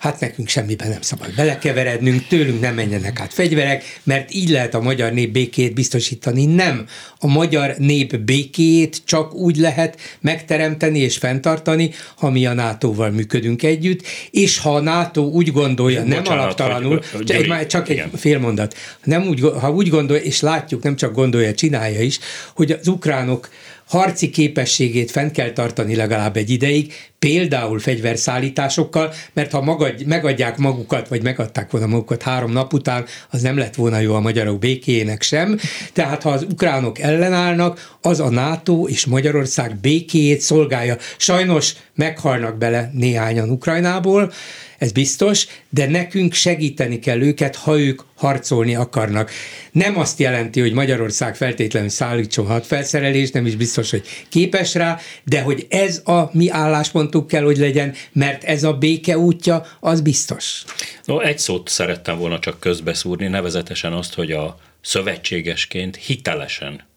[0.00, 4.80] hát nekünk semmiben nem szabad belekeverednünk, tőlünk nem menjenek át fegyverek, mert így lehet a
[4.80, 6.44] magyar nép békét biztosítani.
[6.44, 6.86] Nem.
[7.18, 13.62] A magyar nép békét csak úgy lehet megteremteni és fenntartani, ha mi a NATO-val működünk
[13.62, 18.02] együtt, és ha a NATO úgy gondolja, Bocsánat, nem alaptalanul, hogy, csak, egy, csak egy
[18.16, 22.18] fél mondat, nem úgy, ha úgy gondolja, és látjuk, nem csak gondolja, csinálja is,
[22.54, 23.48] hogy az ukránok
[23.90, 31.08] harci képességét fent kell tartani legalább egy ideig, például fegyverszállításokkal, mert ha magadj, megadják magukat,
[31.08, 35.22] vagy megadták volna magukat három nap után, az nem lett volna jó a magyarok békéjének
[35.22, 35.58] sem.
[35.92, 40.96] Tehát ha az ukránok ellenállnak, az a NATO és Magyarország békéjét szolgálja.
[41.16, 44.32] Sajnos meghalnak bele néhányan Ukrajnából,
[44.80, 49.30] ez biztos, de nekünk segíteni kell őket, ha ők harcolni akarnak.
[49.72, 55.40] Nem azt jelenti, hogy Magyarország feltétlenül szállítson hadfelszerelést, nem is biztos, hogy képes rá, de
[55.40, 60.64] hogy ez a mi álláspontunk kell, hogy legyen, mert ez a béke útja, az biztos.
[61.04, 66.88] No, egy szót szerettem volna csak közbeszúrni, nevezetesen azt, hogy a szövetségesként hitelesen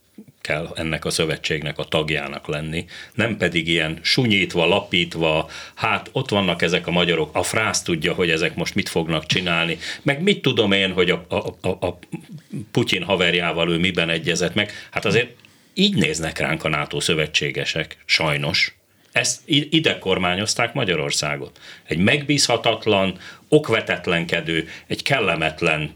[0.44, 6.62] kell ennek a szövetségnek a tagjának lenni, nem pedig ilyen sunyítva, lapítva, hát ott vannak
[6.62, 10.72] ezek a magyarok, a frász tudja, hogy ezek most mit fognak csinálni, meg mit tudom
[10.72, 12.00] én, hogy a, a, a, a
[12.72, 15.36] Putyin haverjával ő miben egyezett meg, hát azért
[15.74, 18.76] így néznek ránk a NATO szövetségesek, sajnos.
[19.14, 21.60] Ezt ide kormányozták Magyarországot.
[21.84, 25.92] Egy megbízhatatlan, okvetetlenkedő, egy kellemetlen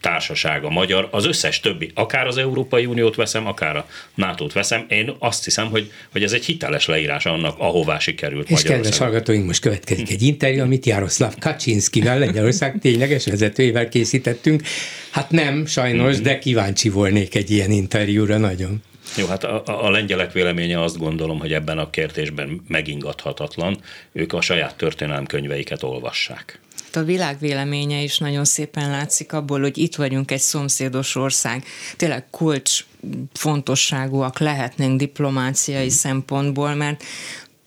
[0.00, 4.86] társaság a magyar, az összes többi, akár az Európai Uniót veszem, akár a NATO-t veszem,
[4.88, 9.46] én azt hiszem, hogy, hogy ez egy hiteles leírás annak, ahová sikerült És kedves hallgatóink,
[9.46, 14.62] most következik egy interjú, amit Jaroszláv Kaczynszkivel, Lengyelország tényleges vezetőjével készítettünk.
[15.10, 18.82] Hát nem, sajnos, de kíváncsi volnék egy ilyen interjúra nagyon.
[19.16, 23.80] Jó, hát a, a lengyelek véleménye azt gondolom, hogy ebben a kérdésben megingathatatlan.
[24.12, 26.60] Ők a saját történelemkönyveiket olvassák.
[26.92, 31.64] A világ véleménye is nagyon szépen látszik abból, hogy itt vagyunk egy szomszédos ország.
[31.96, 32.84] Tényleg kulcs
[33.32, 37.02] fontosságúak lehetnénk diplomáciai szempontból, mert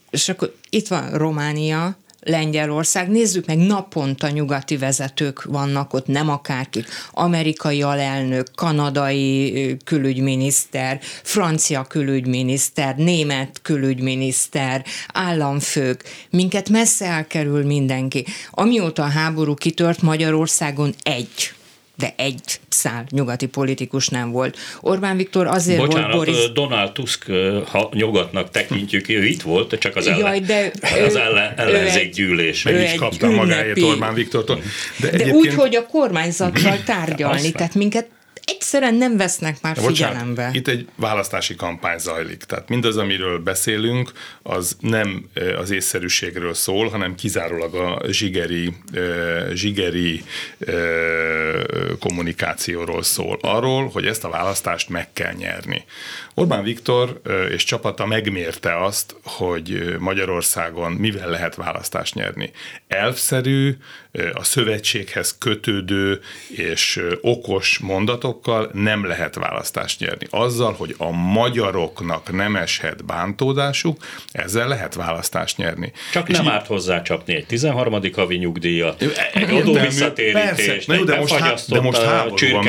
[0.09, 3.09] és akkor itt van Románia, Lengyelország.
[3.09, 6.87] Nézzük meg, naponta nyugati vezetők vannak ott, nem akárkik.
[7.11, 16.03] Amerikai alelnök, kanadai külügyminiszter, francia külügyminiszter, német külügyminiszter, államfők.
[16.29, 18.25] Minket messze elkerül mindenki.
[18.51, 21.53] Amióta a háború kitört Magyarországon egy
[21.95, 24.57] de egy szál nyugati politikus nem volt.
[24.81, 26.51] Orbán Viktor azért Bocsánat, volt Boris...
[26.51, 27.25] Donald Tusk,
[27.67, 30.71] ha nyugatnak tekintjük, ő itt volt, csak az, ellen, Jaj, de
[31.05, 32.63] az ellen, ellenzék gyűlés.
[32.63, 34.61] Meg is kapta magáért Orbán Viktortól.
[34.99, 35.35] De, de egyébként...
[35.35, 38.07] úgy, hogy a kormányzattal tárgyalni, tehát minket
[38.45, 40.49] egyszerűen nem vesznek már Bocsánat, figyelembe.
[40.53, 42.43] Itt egy választási kampány zajlik.
[42.43, 48.73] Tehát mindaz, amiről beszélünk, az nem az észszerűségről szól, hanem kizárólag a zsigeri,
[49.53, 50.23] zsigeri
[51.99, 53.37] kommunikációról szól.
[53.41, 55.83] Arról, hogy ezt a választást meg kell nyerni.
[56.33, 57.21] Orbán Viktor
[57.51, 62.51] és csapata megmérte azt, hogy Magyarországon mivel lehet választást nyerni.
[62.87, 63.77] Elfszerű,
[64.33, 66.19] a szövetséghez kötődő
[66.49, 67.79] és okos
[68.35, 70.27] mondatokkal nem lehet választást nyerni.
[70.29, 73.97] Azzal, hogy a magyaroknak nem eshet bántódásuk,
[74.31, 75.91] ezzel lehet választást nyerni.
[76.11, 77.99] Csak és nem árt hozzá csapni egy 13.
[78.15, 79.01] havi nyugdíjat,
[79.33, 82.63] egy adó visszatérítést, egy de most, há- de most háború van,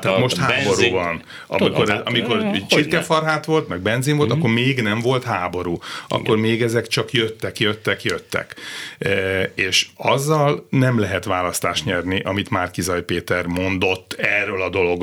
[0.00, 1.22] tehát most háború van.
[1.46, 4.38] Amikor, Tudom, hát, amikor csirkefarhát volt, meg benzin volt, mm.
[4.38, 5.78] akkor még nem volt háború.
[6.08, 6.50] Akkor Igen.
[6.50, 8.54] még ezek csak jöttek, jöttek, jöttek.
[8.98, 9.10] E,
[9.54, 15.01] és azzal nem lehet választást nyerni, amit már Kizaj Péter mondott erről a dologról,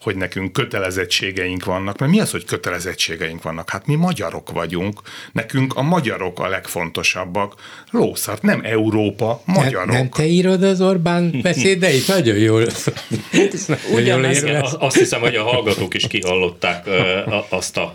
[0.00, 1.98] hogy nekünk kötelezettségeink vannak.
[1.98, 3.70] Mert mi az, hogy kötelezettségeink vannak?
[3.70, 5.00] Hát mi magyarok vagyunk,
[5.32, 7.54] nekünk a magyarok a legfontosabbak.
[7.90, 9.86] Lószart, nem Európa, magyarok.
[9.86, 12.08] Nem, nem te írod az Orbán beszédeit?
[12.08, 12.66] Nagyon jól.
[13.92, 14.44] Ugyanaz,
[14.78, 16.88] azt hiszem, hogy a hallgatók is kihallották
[17.48, 17.92] azt a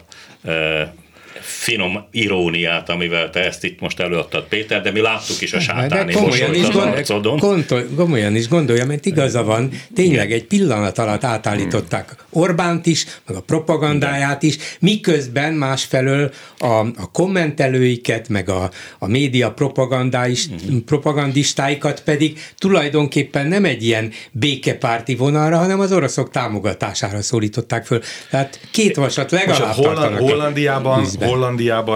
[1.46, 6.14] finom iróniát, amivel te ezt itt most előadtad, Péter, de mi láttuk is a sátáni
[6.14, 7.66] mosolyt az arcodon.
[7.96, 13.42] Komolyan is gondolja, mert igaza van, tényleg egy pillanat alatt átállították Orbánt is, meg a
[13.42, 18.70] propagandáját is, miközben másfelől a, a kommentelőiket, meg a,
[19.00, 20.78] a média propagandás, mhm.
[20.78, 28.02] propagandistáikat pedig tulajdonképpen nem egy ilyen békepárti vonalra, hanem az oroszok támogatására szólították föl.
[28.30, 31.35] Tehát két vasat legalább Holland, Hollandiában, Hollandiában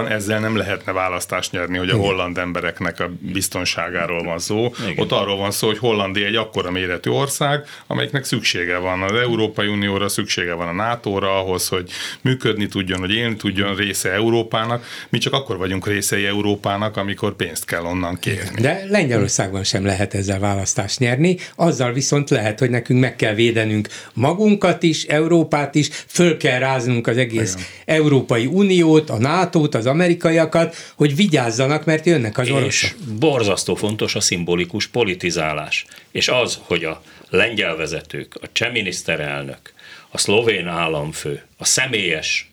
[0.08, 4.72] ezzel nem lehetne választást nyerni, hogy a holland embereknek a biztonságáról van szó.
[4.82, 4.94] Igen.
[4.98, 9.66] Ott arról van szó, hogy Hollandia egy akkora méretű ország, amelyiknek szüksége van az Európai
[9.66, 14.84] Unióra, szüksége van a NATO-ra ahhoz, hogy működni tudjon, hogy élni tudjon része Európának.
[15.08, 18.60] Mi csak akkor vagyunk részei Európának, amikor pénzt kell onnan kérni.
[18.60, 23.88] De Lengyelországban sem lehet ezzel választást nyerni, azzal viszont lehet, hogy nekünk meg kell védenünk
[24.12, 27.66] magunkat is, Európát is, föl kell ráznunk az egész Igen.
[27.84, 32.66] Európai Uniót, a NATO-t, az amerikaiakat, hogy vigyázzanak, mert jönnek az oroszok.
[32.66, 35.86] És borzasztó fontos a szimbolikus politizálás.
[36.10, 39.72] És az, hogy a lengyel vezetők, a cseh miniszterelnök,
[40.10, 42.50] a szlovén államfő, a személyes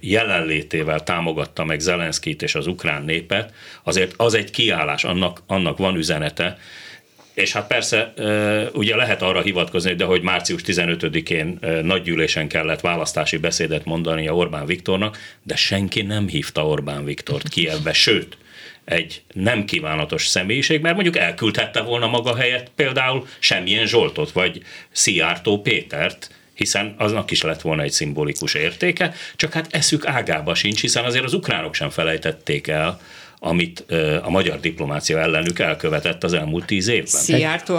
[0.00, 3.52] jelenlétével támogatta meg Zelenszkit és az ukrán népet,
[3.82, 6.58] azért az egy kiállás, annak, annak van üzenete,
[7.40, 8.12] és hát persze
[8.72, 14.66] ugye lehet arra hivatkozni, de hogy március 15-én nagygyűlésen kellett választási beszédet mondani a Orbán
[14.66, 18.36] Viktornak, de senki nem hívta Orbán Viktort Kievbe, sőt,
[18.84, 25.60] egy nem kívánatos személyiség, mert mondjuk elküldhette volna maga helyett például semmilyen Zsoltot, vagy Szijjártó
[25.60, 31.04] Pétert, hiszen aznak is lett volna egy szimbolikus értéke, csak hát eszük ágába sincs, hiszen
[31.04, 33.00] azért az ukránok sem felejtették el,
[33.42, 33.84] amit
[34.22, 37.06] a magyar diplomácia ellenük elkövetett az elmúlt tíz évben.
[37.06, 37.76] Szijjártó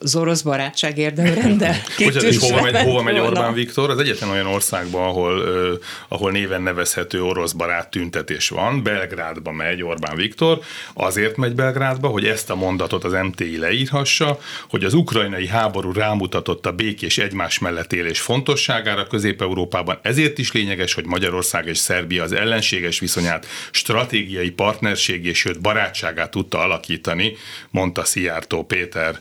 [0.00, 1.82] az orosz barátság érdemrende.
[1.98, 3.90] és hova megy, hova megy Orbán Viktor?
[3.90, 9.82] Az egyetlen olyan országban, ahol, uh, ahol néven nevezhető orosz barát tüntetés van, Belgrádba megy
[9.82, 10.58] Orbán Viktor,
[10.94, 14.38] azért megy Belgrádba, hogy ezt a mondatot az MTI leírhassa,
[14.68, 20.94] hogy az ukrajnai háború rámutatott a békés egymás mellett élés fontosságára Közép-Európában, ezért is lényeges,
[20.94, 27.32] hogy Magyarország és Szerbia az ellenséges viszonyát stratégiai partner partnerségé, sőt barátságát tudta alakítani,
[27.70, 29.18] mondta Szijjártó Péter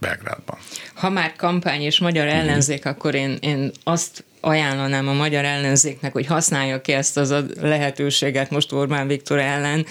[0.00, 0.58] Belgrádban.
[0.94, 2.36] Ha már kampány és magyar mhm.
[2.36, 7.44] ellenzék, akkor én, én azt ajánlanám a magyar ellenzéknek, hogy használja ki ezt az a
[7.60, 9.86] lehetőséget most Orbán Viktor ellen,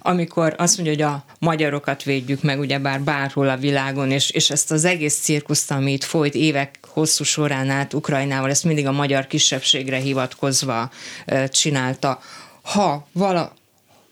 [0.00, 4.70] amikor azt mondja, hogy a magyarokat védjük meg, ugyebár bárhol a világon, és, és ezt
[4.70, 9.96] az egész cirkuszt, amit folyt évek hosszú során át Ukrajnával, ezt mindig a magyar kisebbségre
[9.96, 10.90] hivatkozva
[11.50, 12.20] csinálta.
[12.62, 13.54] Ha vala,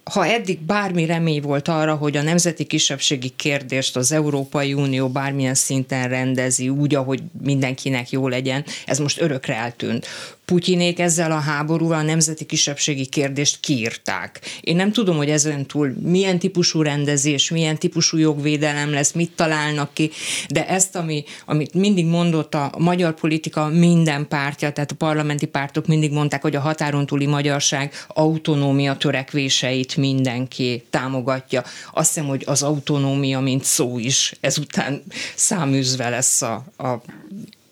[0.05, 5.55] ha eddig bármi remény volt arra, hogy a nemzeti kisebbségi kérdést az Európai Unió bármilyen
[5.55, 10.07] szinten rendezi úgy, ahogy mindenkinek jó legyen, ez most örökre eltűnt.
[10.45, 14.41] Putyinék ezzel a háborúval a nemzeti kisebbségi kérdést kiírták.
[14.61, 19.91] Én nem tudom, hogy ezen túl milyen típusú rendezés, milyen típusú jogvédelem lesz, mit találnak
[19.93, 20.11] ki,
[20.49, 25.87] de ezt, ami, amit mindig mondott a magyar politika minden pártja, tehát a parlamenti pártok
[25.87, 31.65] mindig mondták, hogy a határon túli magyarság autonómia törekvéseit mindenki támogatja.
[31.93, 35.03] Azt hiszem, hogy az autonómia, mint szó is ezután
[35.35, 37.03] száműzve lesz a, a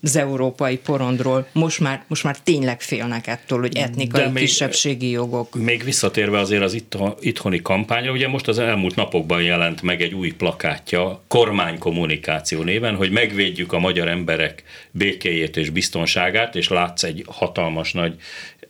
[0.02, 1.46] az európai porondról.
[1.52, 5.54] Most már, most már tényleg félnek ettől, hogy etnikai még, kisebbségi jogok.
[5.54, 6.82] Még visszatérve azért az
[7.20, 13.10] itthoni kampányra, ugye most az elmúlt napokban jelent meg egy új plakátja kormánykommunikáció néven, hogy
[13.10, 18.14] megvédjük a magyar emberek békéjét és biztonságát, és látsz egy hatalmas nagy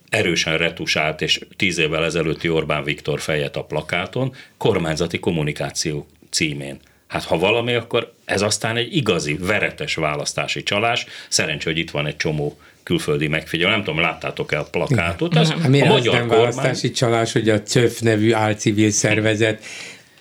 [0.09, 6.79] erősen retusált és tíz évvel ezelőtti Orbán Viktor fejet a plakáton, kormányzati kommunikáció címén.
[7.13, 11.05] Hát ha valami, akkor ez aztán egy igazi, veretes választási csalás.
[11.29, 13.71] Szerencsé, hogy itt van egy csomó külföldi megfigyelő.
[13.71, 15.35] Nem tudom, láttátok-e a plakátot?
[15.35, 16.37] Ez a magyar az nem kormány...
[16.37, 19.63] választási csalás, hogy a CÖF nevű álcivil szervezet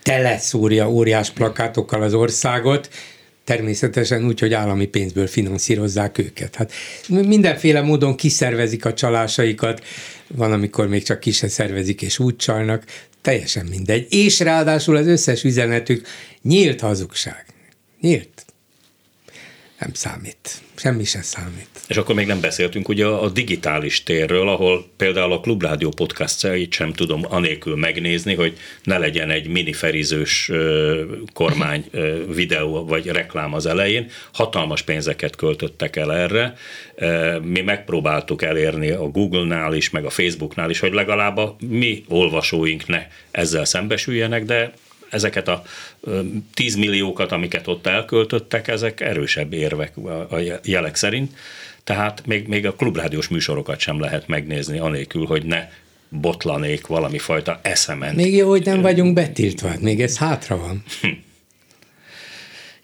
[0.02, 2.88] teleszúrja óriás plakátokkal az országot,
[3.44, 6.54] természetesen úgy, hogy állami pénzből finanszírozzák őket.
[6.54, 6.72] Hát
[7.08, 9.84] mindenféle módon kiszervezik a csalásaikat,
[10.26, 12.84] van, amikor még csak ki szervezik és úgy csalnak,
[13.20, 14.06] teljesen mindegy.
[14.12, 16.06] És ráadásul az összes üzenetük
[16.42, 17.46] nyílt hazugság.
[18.00, 18.44] Nyílt.
[19.78, 20.62] Nem számít.
[20.74, 21.71] Semmi sem számít.
[21.92, 26.92] És akkor még nem beszéltünk ugye a digitális térről, ahol például a Klubrádió podcastjait sem
[26.92, 30.50] tudom anélkül megnézni, hogy ne legyen egy miniferizős
[31.32, 31.84] kormány
[32.34, 34.10] videó vagy reklám az elején.
[34.32, 36.56] Hatalmas pénzeket költöttek el erre.
[37.42, 42.86] Mi megpróbáltuk elérni a Google-nál is, meg a Facebooknál is, hogy legalább a mi olvasóink
[42.86, 44.72] ne ezzel szembesüljenek, de
[45.10, 45.62] ezeket a
[46.54, 49.96] 10 milliókat, amiket ott elköltöttek, ezek erősebb érvek
[50.30, 51.32] a jelek szerint.
[51.84, 55.68] Tehát még, még a klubrádiós műsorokat sem lehet megnézni, anélkül, hogy ne
[56.08, 58.16] botlanék valami fajta eszement.
[58.16, 60.82] Még jó, hogy nem vagyunk betiltva, még ez hátra van.
[61.00, 61.08] Hm.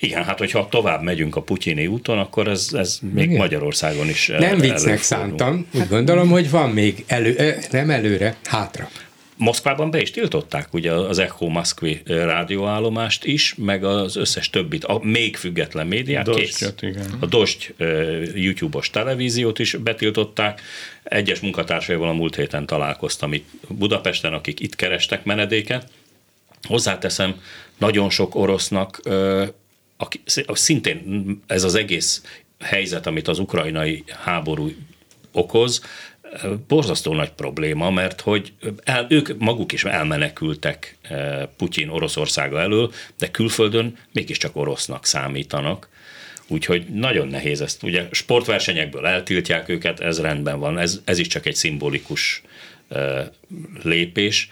[0.00, 3.36] Igen, hát hogyha tovább megyünk a putyini úton, akkor ez, ez még Igen.
[3.36, 8.88] Magyarországon is Nem viccnek szántam, úgy gondolom, hogy van még elő, nem előre, hátra.
[9.38, 15.00] Moszkvában be is tiltották ugye az Echo Moszkvi rádióállomást is, meg az összes többit, a
[15.02, 16.24] még független médiát.
[16.24, 17.16] Dostjat, igen.
[17.20, 17.74] A Dost
[18.34, 20.60] YouTube-os televíziót is betiltották.
[21.02, 25.90] Egyes munkatársaival a múlt héten találkoztam itt Budapesten, akik itt kerestek menedéket.
[26.62, 27.40] Hozzáteszem,
[27.78, 29.00] nagyon sok orosznak,
[29.96, 32.22] aki, szintén ez az egész
[32.60, 34.70] helyzet, amit az ukrajnai háború
[35.32, 35.82] okoz,
[36.68, 38.52] borzasztó nagy probléma, mert hogy
[38.84, 45.88] el, ők maguk is elmenekültek eh, Putyin Oroszországa elől, de külföldön mégiscsak orosznak számítanak.
[46.46, 47.82] Úgyhogy nagyon nehéz ezt.
[47.82, 52.42] Ugye sportversenyekből eltiltják őket, ez rendben van, ez, ez is csak egy szimbolikus
[52.90, 53.20] uh,
[53.82, 54.50] lépés.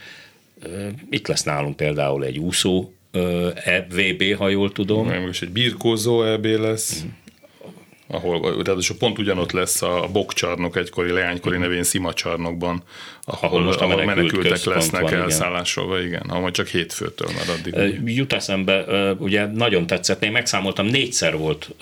[0.64, 3.48] Uh, itt lesz nálunk például egy úszó uh,
[3.88, 5.08] VB, ha jól tudom.
[5.08, 7.04] Most egy birkózó EB lesz.
[7.04, 7.25] Mm
[8.08, 12.82] ahol ráadásul pont ugyanott lesz a Bokcsarnok egykori leánykori nevén Szimacsarnokban,
[13.24, 17.58] ahol, ahol most a menekült menekültek lesznek van, elszállásolva, igen, ahol majd csak hétfőtől már
[17.58, 18.00] addig.
[18.14, 18.84] Jut eszembe,
[19.18, 21.74] ugye nagyon tetszett, én megszámoltam, négyszer volt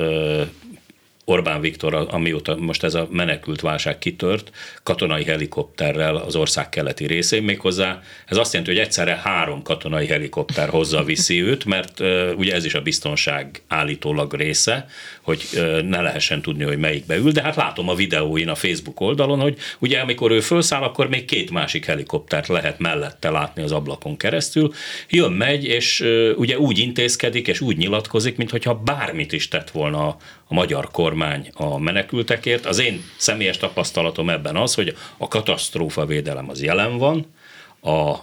[1.27, 4.51] Orbán Viktor, amióta most ez a menekült válság kitört,
[4.83, 8.01] katonai helikopterrel az ország keleti részén méghozzá.
[8.27, 12.01] Ez azt jelenti, hogy egyszerre három katonai helikopter hozza viszi őt, mert
[12.37, 14.87] ugye ez is a biztonság állítólag része,
[15.22, 15.43] hogy
[15.89, 19.59] ne lehessen tudni, hogy melyikbe ül, de hát látom a videóin a Facebook oldalon, hogy
[19.79, 24.72] ugye amikor ő felszáll, akkor még két másik helikoptert lehet mellette látni az ablakon keresztül.
[25.09, 26.05] Jön, megy, és
[26.37, 30.16] ugye úgy intézkedik, és úgy nyilatkozik, mintha bármit is tett volna
[30.47, 32.66] a, magyar kormány a menekültekért.
[32.66, 37.26] Az én személyes tapasztalatom ebben az, hogy a katasztrófa védelem az jelen van,
[37.82, 38.18] a,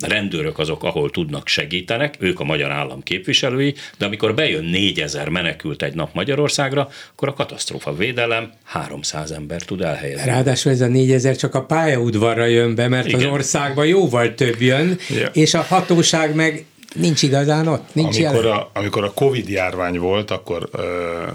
[0.00, 5.82] rendőrök azok, ahol tudnak, segítenek, ők a magyar állam képviselői, de amikor bejön 4000 menekült
[5.82, 10.30] egy nap Magyarországra, akkor a katasztrófa védelem 300 ember tud elhelyezni.
[10.30, 13.20] Ráadásul ez a 4000 csak a pályaudvarra jön be, mert Igen.
[13.20, 15.28] az országban jóval több jön, ja.
[15.32, 16.64] és a hatóság meg
[16.96, 17.88] Nincs igazán ott?
[17.92, 20.82] Nincs amikor, a, amikor a Covid járvány volt, akkor uh,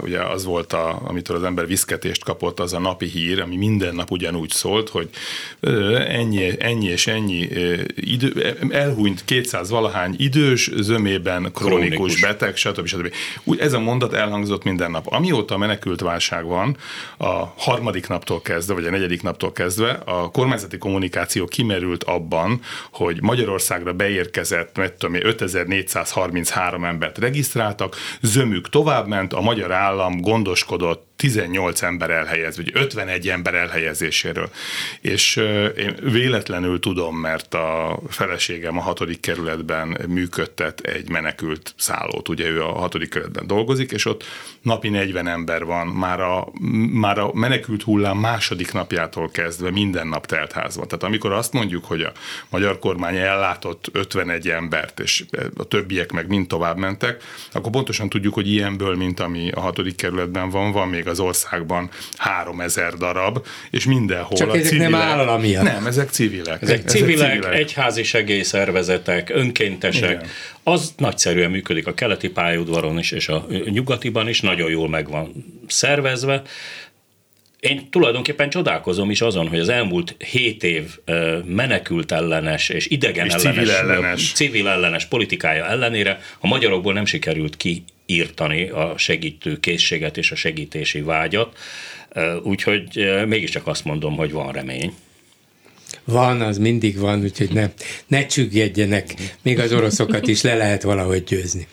[0.02, 3.94] ugye az volt, a, amitől az ember viszketést kapott, az a napi hír, ami minden
[3.94, 5.08] nap ugyanúgy szólt, hogy
[5.60, 12.20] uh, ennyi, ennyi és ennyi uh, idő, elhunyt 200 valahány idős, zömében krónikus, krónikus.
[12.20, 12.86] beteg, stb.
[12.86, 13.12] stb.
[13.44, 15.06] Úgy, ez a mondat elhangzott minden nap.
[15.06, 16.76] Amióta menekült válság van,
[17.18, 22.60] a harmadik naptól kezdve, vagy a negyedik naptól kezdve, a kormányzati kommunikáció kimerült abban,
[22.92, 31.11] hogy Magyarországra beérkezett, mert tudom, 5000 5433 embert regisztráltak, zömük továbbment, a magyar állam gondoskodott
[31.22, 34.50] 18 ember elhelyez, vagy 51 ember elhelyezéséről.
[35.00, 35.36] És
[35.76, 42.62] én véletlenül tudom, mert a feleségem a hatodik kerületben működtet egy menekült szállót, ugye ő
[42.62, 44.24] a hatodik kerületben dolgozik, és ott
[44.62, 46.48] napi 40 ember van, már a,
[46.92, 50.88] már a menekült hullám második napjától kezdve minden nap teltházban.
[50.88, 52.12] Tehát amikor azt mondjuk, hogy a
[52.48, 55.24] magyar kormány ellátott 51 embert, és
[55.56, 59.96] a többiek meg mind tovább mentek, akkor pontosan tudjuk, hogy ilyenből, mint ami a hatodik
[59.96, 65.00] kerületben van, van még az országban 3000 darab, és mindenhol Csak a ezek civilek, nem
[65.00, 65.62] államiak.
[65.62, 66.62] Nem, ezek civilek.
[66.62, 70.10] Ezek, ezek civilek, civilek, egyházi segélyszervezetek, önkéntesek.
[70.10, 70.26] Igen.
[70.62, 75.32] Az nagyszerűen működik a keleti pályaudvaron is, és a nyugatiban is, nagyon jól meg van
[75.66, 76.42] szervezve.
[77.60, 80.98] Én tulajdonképpen csodálkozom is azon, hogy az elmúlt hét év
[81.44, 84.32] menekült ellenes és idegen és ellenes, civil ellenes.
[84.32, 90.34] civil ellenes politikája ellenére a magyarokból nem sikerült ki írtani a segítő készséget és a
[90.34, 91.58] segítési vágyat,
[92.42, 92.84] úgyhogy
[93.26, 94.94] mégiscsak azt mondom, hogy van remény.
[96.04, 97.70] Van, az mindig van, úgyhogy ne,
[98.06, 101.66] ne csüggedjenek, még az oroszokat is le lehet valahogy győzni.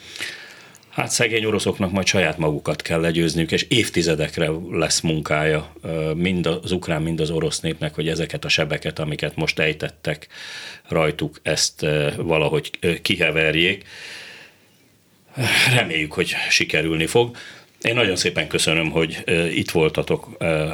[0.90, 5.74] Hát szegény oroszoknak majd saját magukat kell legyőzniük, és évtizedekre lesz munkája
[6.16, 10.28] mind az ukrán, mind az orosz népnek, hogy ezeket a sebeket, amiket most ejtettek
[10.88, 11.86] rajtuk, ezt
[12.18, 12.72] valahogy
[13.02, 13.84] kiheverjék.
[15.76, 17.36] Reméljük, hogy sikerülni fog.
[17.82, 19.24] Én nagyon szépen köszönöm, hogy
[19.54, 20.28] itt voltatok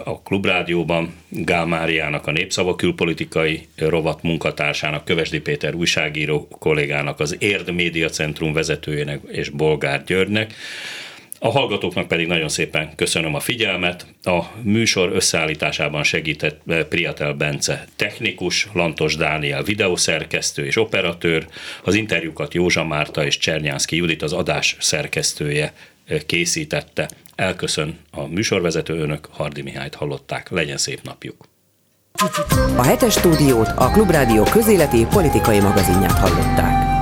[0.03, 1.13] a Klubrádióban.
[1.29, 8.53] Gál Máriának, a Népszava külpolitikai rovat munkatársának, Kövesdi Péter újságíró kollégának, az Érd Média Centrum
[8.53, 10.53] vezetőjének és Bolgár Györgynek.
[11.45, 14.05] A hallgatóknak pedig nagyon szépen köszönöm a figyelmet.
[14.23, 21.47] A műsor összeállításában segített Priatel Bence technikus, Lantos Dániel videószerkesztő és operatőr,
[21.83, 25.73] az interjúkat Józsa Márta és Csernyánszki Judit az adás szerkesztője
[26.25, 27.09] készítette.
[27.35, 30.49] Elköszön a műsorvezető önök, Hardi Mihályt hallották.
[30.49, 31.45] Legyen szép napjuk!
[32.75, 36.94] A hetes stúdiót a Klubrádió közéleti politikai magazinját hallották.